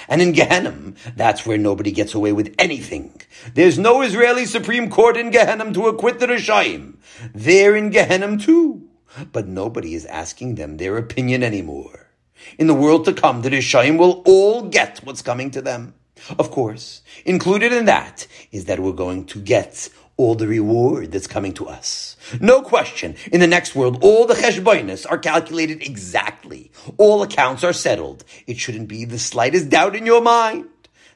And 0.08 0.22
in 0.22 0.32
Gehenna, 0.32 0.94
that's 1.16 1.46
where 1.46 1.58
nobody 1.58 1.92
gets 1.92 2.14
away 2.14 2.34
with 2.34 2.54
anything. 2.58 3.22
There's 3.54 3.78
no 3.78 4.02
Israeli 4.02 4.46
Supreme 4.46 4.90
Court 4.90 5.18
in 5.18 5.32
Gehenna 5.32 5.72
to 5.74 5.88
acquit 5.88 6.20
the 6.20 6.28
Rishayim. 6.28 6.96
They're 7.34 7.76
in 7.76 7.90
Gehenna 7.90 8.38
too. 8.38 8.90
But 9.32 9.48
nobody 9.48 9.94
is 9.94 10.06
asking 10.08 10.56
them 10.56 10.78
their 10.78 10.98
opinion 10.98 11.44
anymore. 11.44 12.10
In 12.58 12.68
the 12.68 12.74
world 12.74 13.06
to 13.06 13.14
come, 13.14 13.42
the 13.42 13.50
Rishayim 13.50 13.98
will 13.98 14.24
all 14.26 14.64
get 14.64 15.00
what's 15.04 15.22
coming 15.22 15.52
to 15.52 15.62
them. 15.62 15.94
Of 16.38 16.52
course, 16.52 17.02
included 17.26 17.74
in 17.74 17.86
that 17.86 18.28
is 18.52 18.66
that 18.66 18.80
we're 18.80 18.94
going 18.94 19.26
to 19.26 19.40
get 19.40 19.90
all 20.16 20.36
the 20.36 20.48
reward 20.48 21.12
that's 21.12 21.28
coming 21.28 21.54
to 21.54 21.68
us. 21.68 22.16
No 22.40 22.62
question, 22.62 23.16
in 23.32 23.40
the 23.40 23.48
next 23.48 23.76
world, 23.76 24.00
all 24.04 24.28
the 24.28 24.36
cheshbonis 24.36 25.06
are 25.10 25.18
calculated 25.18 25.82
exactly. 25.82 26.72
All 26.98 27.24
accounts 27.24 27.64
are 27.64 27.74
settled. 27.74 28.24
It 28.46 28.58
shouldn't 28.58 28.88
be 28.88 29.06
the 29.06 29.20
slightest 29.20 29.70
doubt 29.70 29.96
in 29.96 30.06
your 30.06 30.22
mind. 30.22 30.70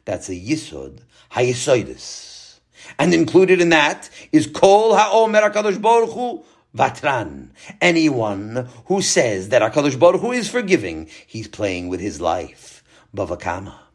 That's 0.05 0.29
a 0.29 0.33
yisod, 0.33 1.01
hayisoidus. 1.31 2.59
And 2.97 3.13
included 3.13 3.61
in 3.61 3.69
that 3.69 4.09
is 4.31 4.47
kol 4.47 4.95
ha'omer 4.95 5.41
HaKadosh 5.41 5.81
Baruch 5.81 6.11
Hu 6.11 6.43
vatran. 6.75 7.49
Anyone 7.81 8.67
who 8.85 9.01
says 9.01 9.49
that 9.49 9.61
HaKadosh 9.61 9.99
Baruch 9.99 10.21
Hu 10.21 10.31
is 10.31 10.49
forgiving, 10.49 11.09
he's 11.27 11.47
playing 11.47 11.87
with 11.89 11.99
his 11.99 12.19
life. 12.19 12.83
Bavakama. 13.15 13.86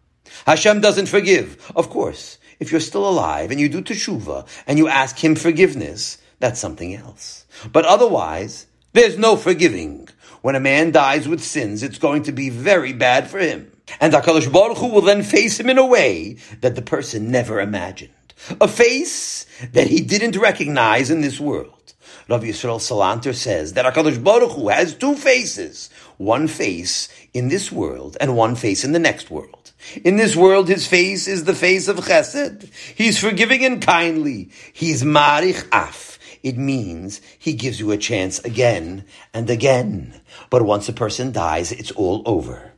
Hashem 0.47 0.81
doesn't 0.81 1.07
forgive. 1.07 1.73
Of 1.75 1.91
course, 1.91 2.39
if 2.61 2.71
you're 2.71 2.81
still 2.81 3.09
alive 3.09 3.51
and 3.51 3.61
you 3.61 3.69
do 3.69 3.83
teshuva 3.83 4.47
and 4.67 4.79
you 4.79 4.89
ask 4.89 5.23
him 5.23 5.35
forgiveness, 5.35 6.19
that's 6.39 6.61
something 6.61 6.95
else. 6.95 7.47
But 7.73 7.85
otherwise, 7.85 8.67
there's 8.93 9.19
no 9.19 9.37
forgiving. 9.37 10.09
When 10.43 10.57
a 10.57 10.61
man 10.61 10.91
dies 10.91 11.29
with 11.29 11.43
sins, 11.43 11.83
it's 11.83 11.99
going 11.99 12.25
to 12.25 12.33
be 12.33 12.51
very 12.51 12.93
bad 12.93 13.31
for 13.31 13.39
him. 13.39 13.71
And 14.01 14.13
HaKadosh 14.13 14.53
Baruch 14.53 14.79
Hu 14.79 14.89
will 14.89 15.03
then 15.03 15.23
face 15.23 15.59
him 15.59 15.71
in 15.71 15.79
a 15.79 15.87
way 15.87 16.39
that 16.61 16.75
the 16.75 16.83
person 16.83 17.31
never 17.31 17.61
imagined. 17.61 18.13
A 18.61 18.67
face 18.67 19.47
that 19.73 19.87
he 19.87 20.01
didn't 20.01 20.37
recognize 20.37 21.11
in 21.11 21.21
this 21.21 21.39
world. 21.39 21.82
Rabbi 22.29 22.47
Yisrael 22.47 22.79
Salanter 22.79 23.35
says 23.35 23.73
that 23.75 23.85
HaKadosh 23.85 24.23
Baruch 24.23 24.53
Hu 24.53 24.69
has 24.69 24.95
two 24.95 25.15
faces. 25.15 25.91
One 26.17 26.49
face 26.49 27.09
in 27.35 27.49
this 27.49 27.73
world 27.73 28.17
and 28.21 28.37
one 28.37 28.55
face 28.55 28.85
in 28.85 28.93
the 28.93 28.99
next 28.99 29.31
world. 29.31 29.73
In 30.05 30.17
this 30.17 30.37
world, 30.37 30.69
his 30.69 30.87
face 30.87 31.27
is 31.27 31.45
the 31.45 31.55
face 31.55 31.89
of 31.89 31.97
chesed. 31.97 32.71
He's 32.95 33.19
forgiving 33.19 33.65
and 33.65 33.83
kindly. 33.83 34.51
He's 34.73 35.03
marich 35.03 35.67
af. 35.73 36.19
It 36.43 36.57
means 36.57 37.21
he 37.39 37.53
gives 37.53 37.79
you 37.79 37.91
a 37.91 37.97
chance 37.97 38.39
again 38.41 39.05
and 39.33 39.49
again. 39.49 40.21
But 40.51 40.63
once 40.63 40.89
a 40.89 40.93
person 40.93 41.33
dies, 41.33 41.73
it's 41.73 41.93
all 41.93 42.23
over. 42.27 42.73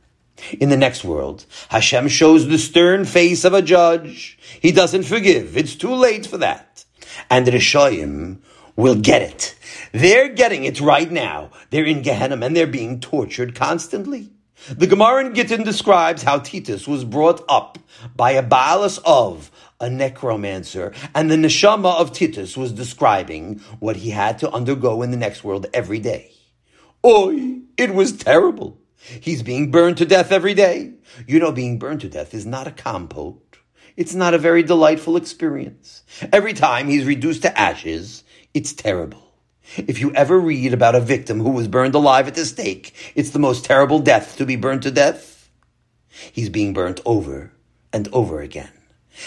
In 0.59 0.69
the 0.69 0.77
next 0.77 1.03
world, 1.03 1.45
Hashem 1.69 2.07
shows 2.09 2.47
the 2.47 2.57
stern 2.57 3.05
face 3.05 3.45
of 3.45 3.53
a 3.53 3.61
judge. 3.61 4.37
He 4.59 4.71
doesn't 4.71 5.03
forgive. 5.03 5.57
It's 5.57 5.75
too 5.75 5.93
late 5.93 6.27
for 6.27 6.37
that. 6.37 6.85
And 7.29 7.47
the 7.47 7.51
Rishoyim 7.51 8.39
will 8.75 8.95
get 8.95 9.21
it. 9.21 9.55
They're 9.91 10.29
getting 10.29 10.63
it 10.65 10.81
right 10.81 11.09
now. 11.09 11.51
They're 11.69 11.85
in 11.85 12.01
Gehenna 12.01 12.43
and 12.45 12.55
they're 12.55 12.67
being 12.67 12.99
tortured 12.99 13.55
constantly. 13.55 14.31
The 14.69 14.87
Gemara 14.87 15.25
in 15.25 15.33
Gittin 15.33 15.63
describes 15.63 16.23
how 16.23 16.39
Titus 16.39 16.87
was 16.87 17.03
brought 17.03 17.43
up 17.47 17.77
by 18.15 18.31
a 18.31 18.43
Baalas 18.43 18.99
Ov 19.05 19.51
a 19.79 19.89
necromancer, 19.89 20.93
and 21.13 21.29
the 21.29 21.35
neshama 21.35 21.99
of 21.99 22.13
Titus 22.13 22.55
was 22.55 22.71
describing 22.71 23.59
what 23.79 23.97
he 23.97 24.09
had 24.09 24.39
to 24.39 24.51
undergo 24.51 25.01
in 25.01 25.11
the 25.11 25.17
next 25.17 25.43
world 25.43 25.65
every 25.73 25.99
day. 25.99 26.31
Oi, 27.05 27.59
it 27.77 27.93
was 27.93 28.13
terrible. 28.13 28.79
He's 28.95 29.43
being 29.43 29.71
burned 29.71 29.97
to 29.97 30.05
death 30.05 30.31
every 30.31 30.53
day. 30.53 30.93
You 31.27 31.39
know, 31.39 31.51
being 31.51 31.77
burned 31.77 32.01
to 32.01 32.09
death 32.09 32.33
is 32.33 32.45
not 32.45 32.67
a 32.67 32.71
compote. 32.71 33.57
It's 33.97 34.15
not 34.15 34.33
a 34.33 34.39
very 34.39 34.63
delightful 34.63 35.15
experience. 35.15 36.03
Every 36.33 36.53
time 36.53 36.87
he's 36.87 37.05
reduced 37.05 37.43
to 37.43 37.57
ashes, 37.57 38.23
it's 38.55 38.73
terrible. 38.73 39.33
If 39.75 39.99
you 39.99 40.13
ever 40.13 40.39
read 40.39 40.73
about 40.73 40.95
a 40.95 41.01
victim 41.01 41.41
who 41.41 41.49
was 41.49 41.67
burned 41.67 41.93
alive 41.93 42.27
at 42.27 42.35
the 42.35 42.45
stake, 42.45 42.95
it's 43.13 43.31
the 43.31 43.39
most 43.39 43.65
terrible 43.65 43.99
death 43.99 44.37
to 44.37 44.45
be 44.45 44.55
burned 44.55 44.83
to 44.83 44.91
death. 44.91 45.49
He's 46.31 46.49
being 46.49 46.71
burnt 46.71 47.01
over 47.05 47.51
and 47.91 48.07
over 48.13 48.39
again. 48.39 48.71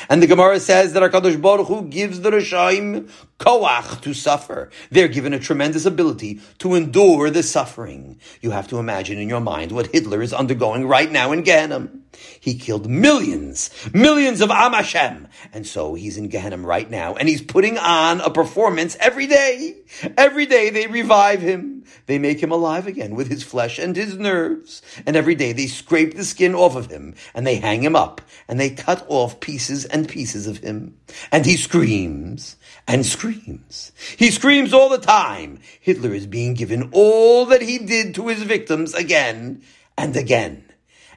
And 0.09 0.23
the 0.23 0.27
Gemara 0.27 0.61
says 0.61 0.93
that 0.93 1.03
HaKadosh 1.03 1.41
Baruch 1.41 1.69
Hu 1.69 1.89
gives 1.89 2.21
the 2.21 2.31
Rishaim 2.31 3.11
koach 3.39 4.01
to 4.03 4.15
suffer. 4.15 4.71
They're 4.91 5.09
given 5.09 5.33
a 5.33 5.39
tremendous 5.39 5.87
ability 5.87 6.41
to 6.59 6.75
endure 6.75 7.31
the 7.31 7.43
suffering. 7.43 8.19
You 8.41 8.51
have 8.51 8.69
to 8.69 8.79
imagine 8.79 9.19
in 9.19 9.29
your 9.29 9.41
mind 9.41 9.73
what 9.73 9.89
Hitler 9.89 10.23
is 10.23 10.33
undergoing 10.33 10.87
right 10.87 11.11
now 11.11 11.33
in 11.33 11.43
Gehenna. 11.43 11.89
He 12.41 12.55
killed 12.59 12.89
millions, 12.89 13.71
millions 13.93 14.41
of 14.41 14.51
Am 14.51 14.73
Hashem. 14.73 15.29
And 15.53 15.67
so 15.67 15.95
he's 15.95 16.17
in 16.17 16.29
Gehenna 16.29 16.59
right 16.59 16.91
now, 16.91 17.15
and 17.15 17.29
he's 17.29 17.43
putting 17.43 17.79
on 17.79 18.21
a 18.21 18.31
performance 18.31 18.97
every 18.99 19.27
day. 19.27 19.77
Every 20.17 20.47
day 20.47 20.71
they 20.71 20.87
revive 20.87 21.41
him. 21.41 21.78
They 22.07 22.19
make 22.19 22.43
him 22.43 22.51
alive 22.51 22.87
again 22.87 23.15
with 23.15 23.29
his 23.29 23.43
flesh 23.43 23.79
and 23.79 23.95
his 23.95 24.17
nerves. 24.17 24.83
And 25.07 25.17
every 25.17 25.35
day 25.35 25.53
they 25.53 25.67
scrape 25.67 26.15
the 26.15 26.25
skin 26.25 26.55
off 26.55 26.77
of 26.77 26.91
him, 26.91 27.15
and 27.35 27.47
they 27.47 27.57
hang 27.57 27.83
him 27.83 27.97
up, 27.97 28.21
and 28.49 28.59
they 28.59 28.71
cut 28.71 29.05
off 29.09 29.41
pieces 29.41 29.85
and 29.85 30.09
pieces 30.09 30.47
of 30.47 30.59
him. 30.59 30.97
And 31.31 31.45
he 31.47 31.57
screams 31.57 32.57
and 32.87 33.05
screams. 33.05 33.93
He 34.17 34.31
screams 34.31 34.73
all 34.73 34.89
the 34.89 34.99
time. 34.99 35.61
Hitler 35.81 36.15
is 36.15 36.27
being 36.27 36.55
given 36.55 36.91
all 36.93 37.47
that 37.47 37.63
he 37.63 37.79
did 37.79 38.15
to 38.15 38.29
his 38.29 38.43
victims 38.43 38.95
again 38.95 39.63
and 39.97 40.17
again 40.17 40.65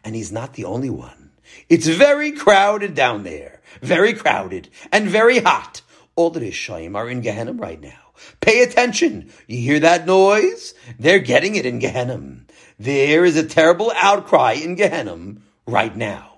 And 0.04 0.16
he's 0.16 0.32
not 0.32 0.54
the 0.54 0.66
only 0.66 0.90
one. 0.90 1.32
It's 1.70 1.88
very 1.88 2.32
crowded 2.32 2.96
down 2.96 3.24
there. 3.24 3.62
Very 3.82 4.14
crowded 4.14 4.70
and 4.92 5.08
very 5.08 5.40
hot. 5.40 5.82
All 6.16 6.30
the 6.30 6.42
Rishayim 6.42 6.96
are 6.96 7.10
in 7.10 7.22
Gehenna 7.22 7.54
right 7.54 7.80
now. 7.80 8.01
Pay 8.40 8.64
attention. 8.64 9.32
You 9.48 9.60
hear 9.60 9.80
that 9.82 10.06
noise? 10.06 10.74
They're 11.00 11.20
getting 11.20 11.56
it 11.56 11.66
in 11.66 11.80
Gehenna. 11.80 12.38
There 12.80 13.26
is 13.26 13.38
a 13.38 13.46
terrible 13.46 13.92
outcry 13.96 14.54
in 14.54 14.76
Gehenna 14.76 15.36
right 15.68 15.96
now. 15.96 16.32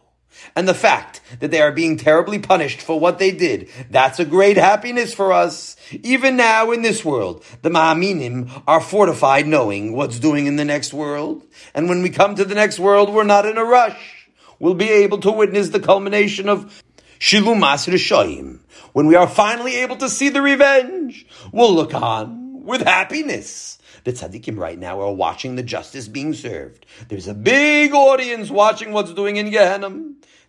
And 0.55 0.67
the 0.67 0.73
fact 0.73 1.21
that 1.39 1.51
they 1.51 1.61
are 1.61 1.71
being 1.71 1.97
terribly 1.97 2.39
punished 2.39 2.81
for 2.81 2.99
what 2.99 3.19
they 3.19 3.31
did, 3.31 3.69
that's 3.89 4.19
a 4.19 4.25
great 4.25 4.57
happiness 4.57 5.13
for 5.13 5.31
us. 5.31 5.75
Even 5.91 6.35
now 6.35 6.71
in 6.71 6.81
this 6.81 7.05
world, 7.05 7.43
the 7.61 7.69
Ma'aminim 7.69 8.63
are 8.67 8.81
fortified 8.81 9.47
knowing 9.47 9.93
what's 9.93 10.19
doing 10.19 10.47
in 10.47 10.55
the 10.55 10.65
next 10.65 10.93
world. 10.93 11.43
And 11.73 11.87
when 11.87 12.01
we 12.01 12.09
come 12.09 12.35
to 12.35 12.45
the 12.45 12.55
next 12.55 12.79
world, 12.79 13.13
we're 13.13 13.23
not 13.23 13.45
in 13.45 13.57
a 13.57 13.63
rush. 13.63 14.27
We'll 14.59 14.73
be 14.73 14.89
able 14.89 15.19
to 15.19 15.31
witness 15.31 15.69
the 15.69 15.79
culmination 15.79 16.49
of 16.49 16.83
Shilumas 17.23 17.87
Rishoyim. 17.87 18.59
When 18.91 19.07
we 19.07 19.15
are 19.15 19.29
finally 19.29 19.75
able 19.75 19.95
to 19.95 20.09
see 20.09 20.27
the 20.27 20.41
revenge, 20.41 21.25
we'll 21.53 21.73
look 21.73 21.93
on 21.93 22.65
with 22.65 22.81
happiness. 22.81 23.79
The 24.03 24.11
tzaddikim 24.11 24.57
right 24.57 24.77
now 24.77 24.99
are 24.99 25.13
watching 25.13 25.55
the 25.55 25.63
justice 25.63 26.09
being 26.09 26.33
served. 26.33 26.85
There's 27.07 27.29
a 27.29 27.33
big 27.33 27.93
audience 27.93 28.49
watching 28.49 28.91
what's 28.91 29.13
doing 29.13 29.37
in 29.37 29.51
Gehenna. 29.51 29.89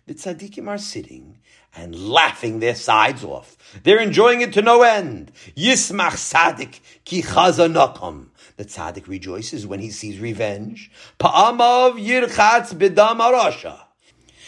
The 0.05 0.15
tzaddikim 0.15 0.67
are 0.67 0.77
sitting 0.77 1.37
and 1.77 1.95
laughing 1.95 2.59
their 2.59 2.75
sides 2.75 3.23
off. 3.23 3.55
They're 3.83 4.01
enjoying 4.01 4.41
it 4.41 4.51
to 4.51 4.61
no 4.61 4.81
end. 4.81 5.31
Yismach 5.55 6.17
tzaddik 6.17 6.81
ki 7.05 7.21
chazanakom. 7.21 8.31
The 8.57 8.65
tzaddik 8.65 9.07
rejoices 9.07 9.65
when 9.65 9.79
he 9.79 9.91
sees 9.91 10.19
revenge. 10.19 10.91
Pa'amav 11.21 11.93
yirchatz 12.05 12.73
bidam 12.73 13.21
arasha. 13.21 13.84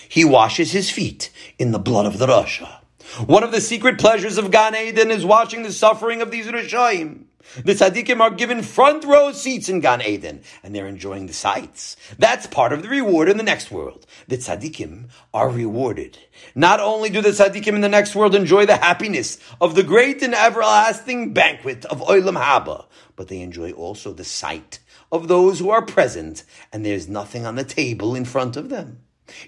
He 0.09 0.25
washes 0.25 0.71
his 0.71 0.89
feet 0.89 1.31
in 1.59 1.71
the 1.71 1.79
blood 1.79 2.05
of 2.05 2.17
the 2.17 2.27
Rasha. 2.27 2.81
One 3.25 3.43
of 3.43 3.51
the 3.51 3.61
secret 3.61 3.97
pleasures 3.97 4.37
of 4.37 4.51
Gan 4.51 4.75
Eden 4.75 5.11
is 5.11 5.25
watching 5.25 5.63
the 5.63 5.71
suffering 5.71 6.21
of 6.21 6.31
these 6.31 6.47
Rishaim. 6.47 7.23
The 7.63 7.73
tzaddikim 7.73 8.19
are 8.19 8.31
given 8.31 8.61
front 8.61 9.05
row 9.05 9.31
seats 9.31 9.69
in 9.69 9.79
Gan 9.79 10.01
Eden, 10.01 10.41
and 10.63 10.75
they're 10.75 10.87
enjoying 10.87 11.27
the 11.27 11.33
sights. 11.33 11.95
That's 12.19 12.45
part 12.45 12.73
of 12.73 12.83
the 12.83 12.89
reward 12.89 13.29
in 13.29 13.37
the 13.37 13.43
next 13.43 13.71
world. 13.71 14.05
The 14.27 14.37
tzaddikim 14.37 15.09
are 15.33 15.49
rewarded. 15.49 16.17
Not 16.53 16.81
only 16.81 17.09
do 17.09 17.21
the 17.21 17.29
tzaddikim 17.29 17.73
in 17.73 17.81
the 17.81 17.89
next 17.89 18.15
world 18.15 18.35
enjoy 18.35 18.65
the 18.65 18.75
happiness 18.75 19.39
of 19.61 19.75
the 19.75 19.83
great 19.83 20.21
and 20.21 20.35
everlasting 20.35 21.33
banquet 21.33 21.85
of 21.85 22.01
Olam 22.01 22.37
Haba, 22.37 22.85
but 23.15 23.29
they 23.29 23.39
enjoy 23.39 23.71
also 23.71 24.11
the 24.11 24.25
sight 24.25 24.79
of 25.11 25.29
those 25.29 25.59
who 25.59 25.69
are 25.69 25.81
present, 25.81 26.43
and 26.73 26.85
there's 26.85 27.07
nothing 27.07 27.45
on 27.45 27.55
the 27.55 27.63
table 27.63 28.13
in 28.13 28.25
front 28.25 28.57
of 28.57 28.67
them. 28.67 28.99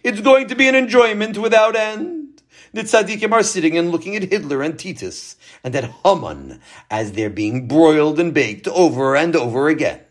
It's 0.04 0.22
going 0.22 0.48
to 0.48 0.56
be 0.56 0.68
an 0.68 0.76
enjoyment 0.76 1.38
without 1.38 1.76
end. 1.76 2.42
The 2.74 2.82
tzaddikim 2.84 3.32
are 3.32 3.44
sitting 3.44 3.78
and 3.78 3.92
looking 3.92 4.16
at 4.16 4.32
Hitler 4.32 4.62
and 4.62 4.78
Titus 4.78 5.36
and 5.64 5.76
at 5.76 5.92
Haman 6.06 6.62
as 6.92 7.14
they're 7.14 7.30
being 7.30 7.68
broiled 7.68 8.20
and 8.20 8.34
baked 8.34 8.68
over 8.68 9.16
and 9.16 9.36
over 9.36 9.70
again. 9.70 10.02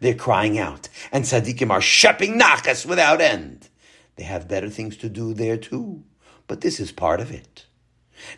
They're 0.00 0.14
crying 0.14 0.58
out, 0.58 0.88
and 1.12 1.24
tzaddikim 1.24 1.70
are 1.70 1.80
shepping 1.80 2.38
nachas 2.38 2.84
without 2.84 3.22
end. 3.22 3.70
They 4.16 4.24
have 4.24 4.48
better 4.48 4.68
things 4.68 4.96
to 4.98 5.08
do 5.08 5.32
there 5.32 5.56
too, 5.56 6.04
but 6.46 6.60
this 6.60 6.78
is 6.78 6.92
part 6.92 7.20
of 7.20 7.30
it. 7.30 7.66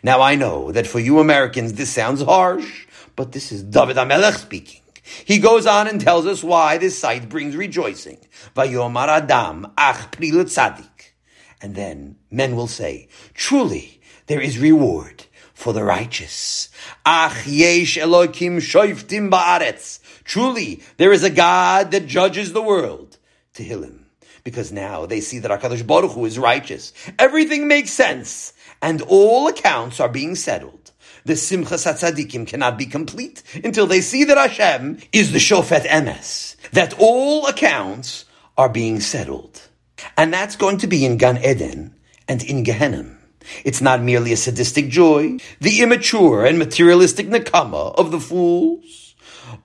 Now 0.01 0.21
I 0.21 0.35
know 0.35 0.71
that 0.71 0.87
for 0.87 0.99
you 0.99 1.19
Americans 1.19 1.73
this 1.73 1.89
sounds 1.89 2.21
harsh, 2.21 2.87
but 3.15 3.33
this 3.33 3.51
is 3.51 3.63
David 3.63 3.97
HaMelech 3.97 4.37
speaking. 4.37 4.81
He 5.25 5.39
goes 5.39 5.65
on 5.65 5.87
and 5.87 5.99
tells 6.01 6.25
us 6.25 6.43
why 6.43 6.77
this 6.77 6.97
sight 6.97 7.29
brings 7.29 7.55
rejoicing. 7.55 8.19
Adam 8.57 9.73
ach. 9.77 11.13
And 11.61 11.75
then 11.75 12.17
men 12.29 12.55
will 12.55 12.67
say, 12.67 13.07
truly, 13.33 14.01
there 14.27 14.41
is 14.41 14.59
reward 14.59 15.25
for 15.53 15.73
the 15.73 15.83
righteous. 15.83 16.69
Ach 17.05 17.47
yesh 17.47 17.97
Elokim 17.97 18.57
shoiftim 18.57 19.31
ba'aretz. 19.31 19.99
Truly, 20.23 20.83
there 20.97 21.11
is 21.11 21.23
a 21.23 21.29
God 21.29 21.91
that 21.91 22.05
judges 22.05 22.53
the 22.53 22.61
world. 22.61 23.17
Tehillim. 23.55 24.03
Because 24.43 24.71
now 24.71 25.05
they 25.05 25.19
see 25.19 25.39
that 25.39 25.51
HaKadosh 25.51 25.85
Baruch 25.85 26.11
Hu 26.11 26.25
is 26.25 26.37
righteous. 26.37 26.93
Everything 27.17 27.67
makes 27.67 27.91
sense. 27.91 28.53
And 28.81 29.01
all 29.01 29.47
accounts 29.47 29.99
are 29.99 30.09
being 30.09 30.35
settled. 30.35 30.86
The 31.27 31.33
Simchas 31.33 31.83
HaTzadikim 31.85 32.47
cannot 32.47 32.77
be 32.77 32.85
complete 32.85 33.43
until 33.61 33.85
they 33.85 33.99
see 33.99 34.23
that 34.23 34.37
Hashem 34.37 34.99
is 35.11 35.33
the 35.33 35.39
Shofet 35.39 35.85
Emes. 35.85 36.55
That 36.71 36.93
all 36.97 37.47
accounts 37.47 38.23
are 38.57 38.69
being 38.69 39.01
settled. 39.01 39.61
And 40.15 40.31
that's 40.31 40.55
going 40.55 40.77
to 40.77 40.87
be 40.87 41.03
in 41.03 41.17
Gan 41.17 41.43
Eden 41.43 41.93
and 42.29 42.41
in 42.41 42.63
Gehenna. 42.63 43.17
It's 43.65 43.81
not 43.81 44.01
merely 44.01 44.31
a 44.31 44.37
sadistic 44.37 44.87
joy, 44.87 45.39
the 45.59 45.81
immature 45.81 46.45
and 46.45 46.57
materialistic 46.57 47.27
nakama 47.27 47.93
of 47.95 48.11
the 48.11 48.21
fools, 48.21 49.13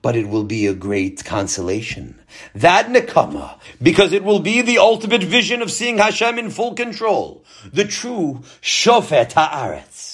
but 0.01 0.17
it 0.17 0.27
will 0.27 0.43
be 0.43 0.67
a 0.67 0.73
great 0.73 1.23
consolation. 1.23 2.19
That 2.53 2.87
nakama, 2.87 3.57
because 3.81 4.11
it 4.11 4.25
will 4.25 4.41
be 4.41 4.61
the 4.61 4.79
ultimate 4.79 5.23
vision 5.23 5.61
of 5.61 5.71
seeing 5.71 5.99
Hashem 5.99 6.37
in 6.39 6.49
full 6.49 6.73
control, 6.73 7.45
the 7.71 7.85
true 7.85 8.41
shofet 8.61 9.31
haaretz. 9.31 10.12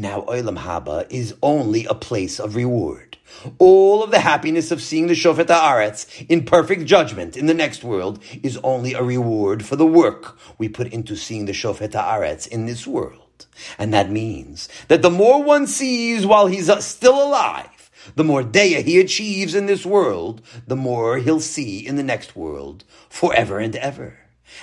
Now, 0.00 0.22
Olam 0.22 0.56
Haba 0.56 1.06
is 1.10 1.34
only 1.42 1.84
a 1.84 1.94
place 1.94 2.40
of 2.40 2.56
reward 2.56 3.10
all 3.58 4.02
of 4.02 4.10
the 4.10 4.20
happiness 4.20 4.70
of 4.70 4.82
seeing 4.82 5.06
the 5.06 5.14
Shofet 5.14 5.46
Haaretz 5.46 6.26
in 6.28 6.44
perfect 6.44 6.84
judgment 6.86 7.36
in 7.36 7.46
the 7.46 7.54
next 7.54 7.84
world 7.84 8.22
is 8.42 8.58
only 8.62 8.94
a 8.94 9.02
reward 9.02 9.64
for 9.64 9.76
the 9.76 9.86
work 9.86 10.38
we 10.58 10.68
put 10.68 10.92
into 10.92 11.16
seeing 11.16 11.46
the 11.46 11.52
Shofet 11.52 11.92
Haaretz 11.92 12.48
in 12.48 12.66
this 12.66 12.86
world. 12.86 13.46
And 13.78 13.92
that 13.94 14.10
means 14.10 14.68
that 14.88 15.02
the 15.02 15.10
more 15.10 15.42
one 15.42 15.66
sees 15.66 16.26
while 16.26 16.46
he's 16.46 16.68
uh, 16.68 16.80
still 16.80 17.22
alive, 17.22 17.90
the 18.16 18.24
more 18.24 18.42
daya 18.42 18.82
he 18.82 18.98
achieves 19.00 19.54
in 19.54 19.66
this 19.66 19.84
world, 19.84 20.42
the 20.66 20.76
more 20.76 21.18
he'll 21.18 21.40
see 21.40 21.86
in 21.86 21.96
the 21.96 22.02
next 22.02 22.34
world 22.34 22.84
forever 23.08 23.58
and 23.58 23.76
ever. 23.76 24.18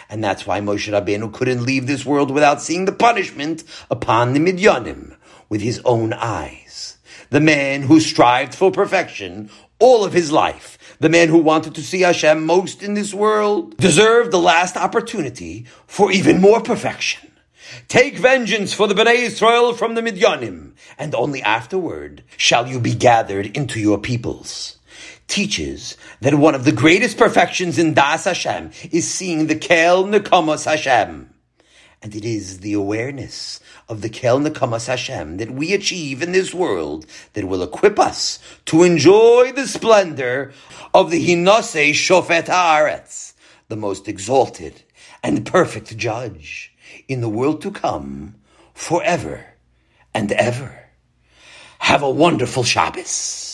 And 0.10 0.24
that's 0.24 0.46
why 0.46 0.60
Moshe 0.60 0.92
Rabbeinu 0.92 1.34
couldn't 1.34 1.64
leave 1.64 1.88
this 1.88 2.06
world 2.06 2.32
without 2.32 2.62
seeing 2.62 2.86
the 2.86 2.92
punishment 2.92 3.64
upon 3.90 4.34
the 4.34 4.40
Midyanim 4.40 5.17
with 5.50 5.62
his 5.62 5.82
own 5.86 6.14
eyes 6.14 6.98
the 7.30 7.40
man 7.40 7.84
who 7.84 8.00
strived 8.00 8.56
for 8.56 8.72
perfection 8.72 9.50
all 9.80 10.04
of 10.04 10.14
his 10.14 10.32
life, 10.32 10.98
the 11.00 11.10
man 11.10 11.30
who 11.30 11.38
wanted 11.38 11.76
to 11.76 11.84
see 11.84 12.02
Hashem 12.02 12.46
most 12.46 12.82
in 12.82 12.96
this 12.96 13.14
world, 13.14 13.78
deserved 13.78 14.32
the 14.32 14.40
last 14.40 14.76
opportunity 14.76 15.66
for 15.86 16.12
even 16.12 16.42
more 16.42 16.62
perfection. 16.62 17.32
Take 17.88 18.18
vengeance 18.18 18.74
for 18.74 18.88
the 18.88 18.96
Bnei 18.96 19.18
Israel 19.26 19.74
from 19.74 19.94
the 19.94 20.02
Midyanim, 20.02 20.72
and 20.98 21.14
only 21.14 21.44
afterward 21.44 22.24
shall 22.38 22.68
you 22.68 22.80
be 22.80 22.96
gathered 22.96 23.56
into 23.56 23.80
your 23.80 24.00
peoples. 24.00 24.78
Teaches 25.28 25.96
that 26.22 26.34
one 26.34 26.56
of 26.56 26.64
the 26.64 26.72
greatest 26.72 27.18
perfections 27.18 27.78
in 27.78 27.94
Das 27.94 28.24
Hashem 28.24 28.72
is 28.92 29.08
seeing 29.08 29.46
the 29.46 29.56
Kel 29.56 30.06
Nekamas 30.06 30.66
Hashem. 30.66 31.30
And 32.02 32.16
it 32.16 32.26
is 32.26 32.60
the 32.60 32.74
awareness 32.74 33.60
of 33.90 34.02
the 34.02 34.10
Kel 34.10 34.40
Nekamas 34.40 34.88
Hashem 34.88 35.38
that 35.38 35.52
we 35.52 35.74
achieve 35.74 36.22
in 36.22 36.32
this 36.32 36.54
world 36.54 37.06
that 37.34 37.46
will 37.46 37.64
equip 37.64 38.00
us 38.00 38.40
to 38.66 38.84
enjoy 38.84 39.52
the 39.54 39.68
splendor 39.68 40.52
of 40.94 41.12
the 41.12 41.26
Hinose 41.26 41.92
Shofet 41.92 42.46
Haaretz, 42.46 43.34
the 43.70 43.76
most 43.76 44.08
exalted 44.08 44.84
and 45.24 45.46
perfect 45.46 45.96
judge 45.98 46.74
in 47.08 47.22
the 47.22 47.30
world 47.30 47.62
to 47.62 47.72
come 47.72 48.36
forever 48.74 49.46
and 50.14 50.32
ever. 50.34 50.90
Have 51.80 52.04
a 52.04 52.10
wonderful 52.10 52.64
Shabbos. 52.64 53.47